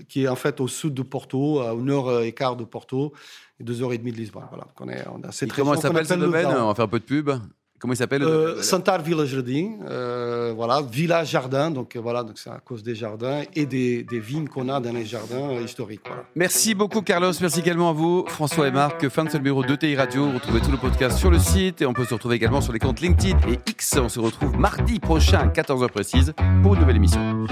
qui, 0.07 0.25
est 0.25 0.29
en 0.29 0.37
fait 0.37 0.61
au 0.61 0.69
sud 0.69 0.93
de 0.93 1.03
Porto, 1.03 1.61
à 1.61 1.73
une 1.73 1.89
heure 1.89 2.21
et 2.21 2.33
quart 2.33 2.57
de 2.57 2.65
Porto 2.65 3.15
et 3.61 3.65
deux 3.65 3.83
heures 3.83 3.93
et 3.93 3.99
demie 3.99 4.13
de 4.13 4.17
Lisbonne. 4.17 4.45
Voilà. 4.49 4.67
On 4.81 4.89
est, 4.89 5.05
on 5.09 5.27
a 5.27 5.33
cette 5.33 5.53
comment 5.53 5.77
s'appelle 5.77 6.07
ce 6.07 6.15
domaine 6.15 6.47
On 6.47 6.69
va 6.69 6.75
faire 6.75 6.85
un 6.85 6.89
peu 6.89 7.01
de 7.01 7.05
pub. 7.05 7.31
Comment 7.79 7.93
il 7.93 7.97
s'appelle 7.97 8.23
euh, 8.23 8.63
Santar 8.63 9.03
Villa 9.03 9.27
Jardin, 9.27 9.73
euh, 9.87 10.55
voilà, 10.57 10.81
Villa 10.81 11.25
Jardin, 11.25 11.71
donc 11.71 11.95
euh, 11.95 12.01
voilà, 12.01 12.23
donc 12.23 12.39
c'est 12.39 12.49
à 12.49 12.59
cause 12.59 12.83
des 12.83 12.95
jardins 12.95 13.43
et 13.55 13.67
des, 13.67 14.03
des 14.03 14.19
vignes 14.19 14.49
qu'on 14.49 14.71
a 14.71 14.81
dans 14.81 14.93
les 14.93 15.05
jardins 15.05 15.53
historiques. 15.61 16.01
Voilà. 16.07 16.25
Merci 16.35 16.75
beaucoup 16.75 17.03
Carlos, 17.03 17.33
merci 17.39 17.61
également 17.61 17.91
à 17.91 17.93
vous 17.93 18.25
François 18.29 18.67
et 18.69 18.71
Marc, 18.71 19.07
fin 19.11 19.25
de 19.25 19.31
ce 19.31 19.37
numéro 19.37 19.63
de 19.63 19.77
TI 19.77 19.95
Radio. 19.95 20.25
Vous 20.25 20.35
retrouvez 20.35 20.61
tout 20.61 20.71
le 20.71 20.79
podcast 20.79 21.19
sur 21.19 21.31
le 21.31 21.39
site 21.39 21.83
et 21.83 21.87
on 21.87 21.93
peut 21.93 22.07
se 22.07 22.15
retrouver 22.15 22.37
également 22.37 22.63
sur 22.63 22.73
les 22.73 22.79
comptes 22.79 23.01
LinkedIn 23.01 23.37
et 23.47 23.59
X. 23.69 23.99
On 23.99 24.09
se 24.09 24.21
retrouve 24.21 24.57
mardi 24.57 24.99
prochain 24.99 25.41
à 25.41 25.47
14h 25.49 25.91
précise 25.91 26.33
pour 26.63 26.75
une 26.75 26.81
nouvelle 26.81 26.97
émission. 26.97 27.47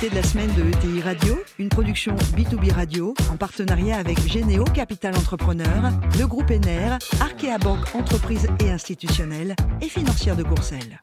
De 0.00 0.14
la 0.14 0.22
semaine 0.22 0.52
de 0.54 0.62
ETI 0.62 1.00
Radio, 1.00 1.38
une 1.58 1.70
production 1.70 2.14
B2B 2.36 2.70
Radio 2.70 3.14
en 3.32 3.38
partenariat 3.38 3.96
avec 3.96 4.20
Généo 4.20 4.64
Capital 4.64 5.16
Entrepreneur, 5.16 5.90
le 6.18 6.26
groupe 6.26 6.50
ENER, 6.50 6.98
Arkea 7.18 7.56
Banque 7.58 7.94
Entreprise 7.94 8.46
et 8.62 8.70
Institutionnelle 8.70 9.56
et 9.80 9.88
financière 9.88 10.36
de 10.36 10.42
Courcelles. 10.42 11.00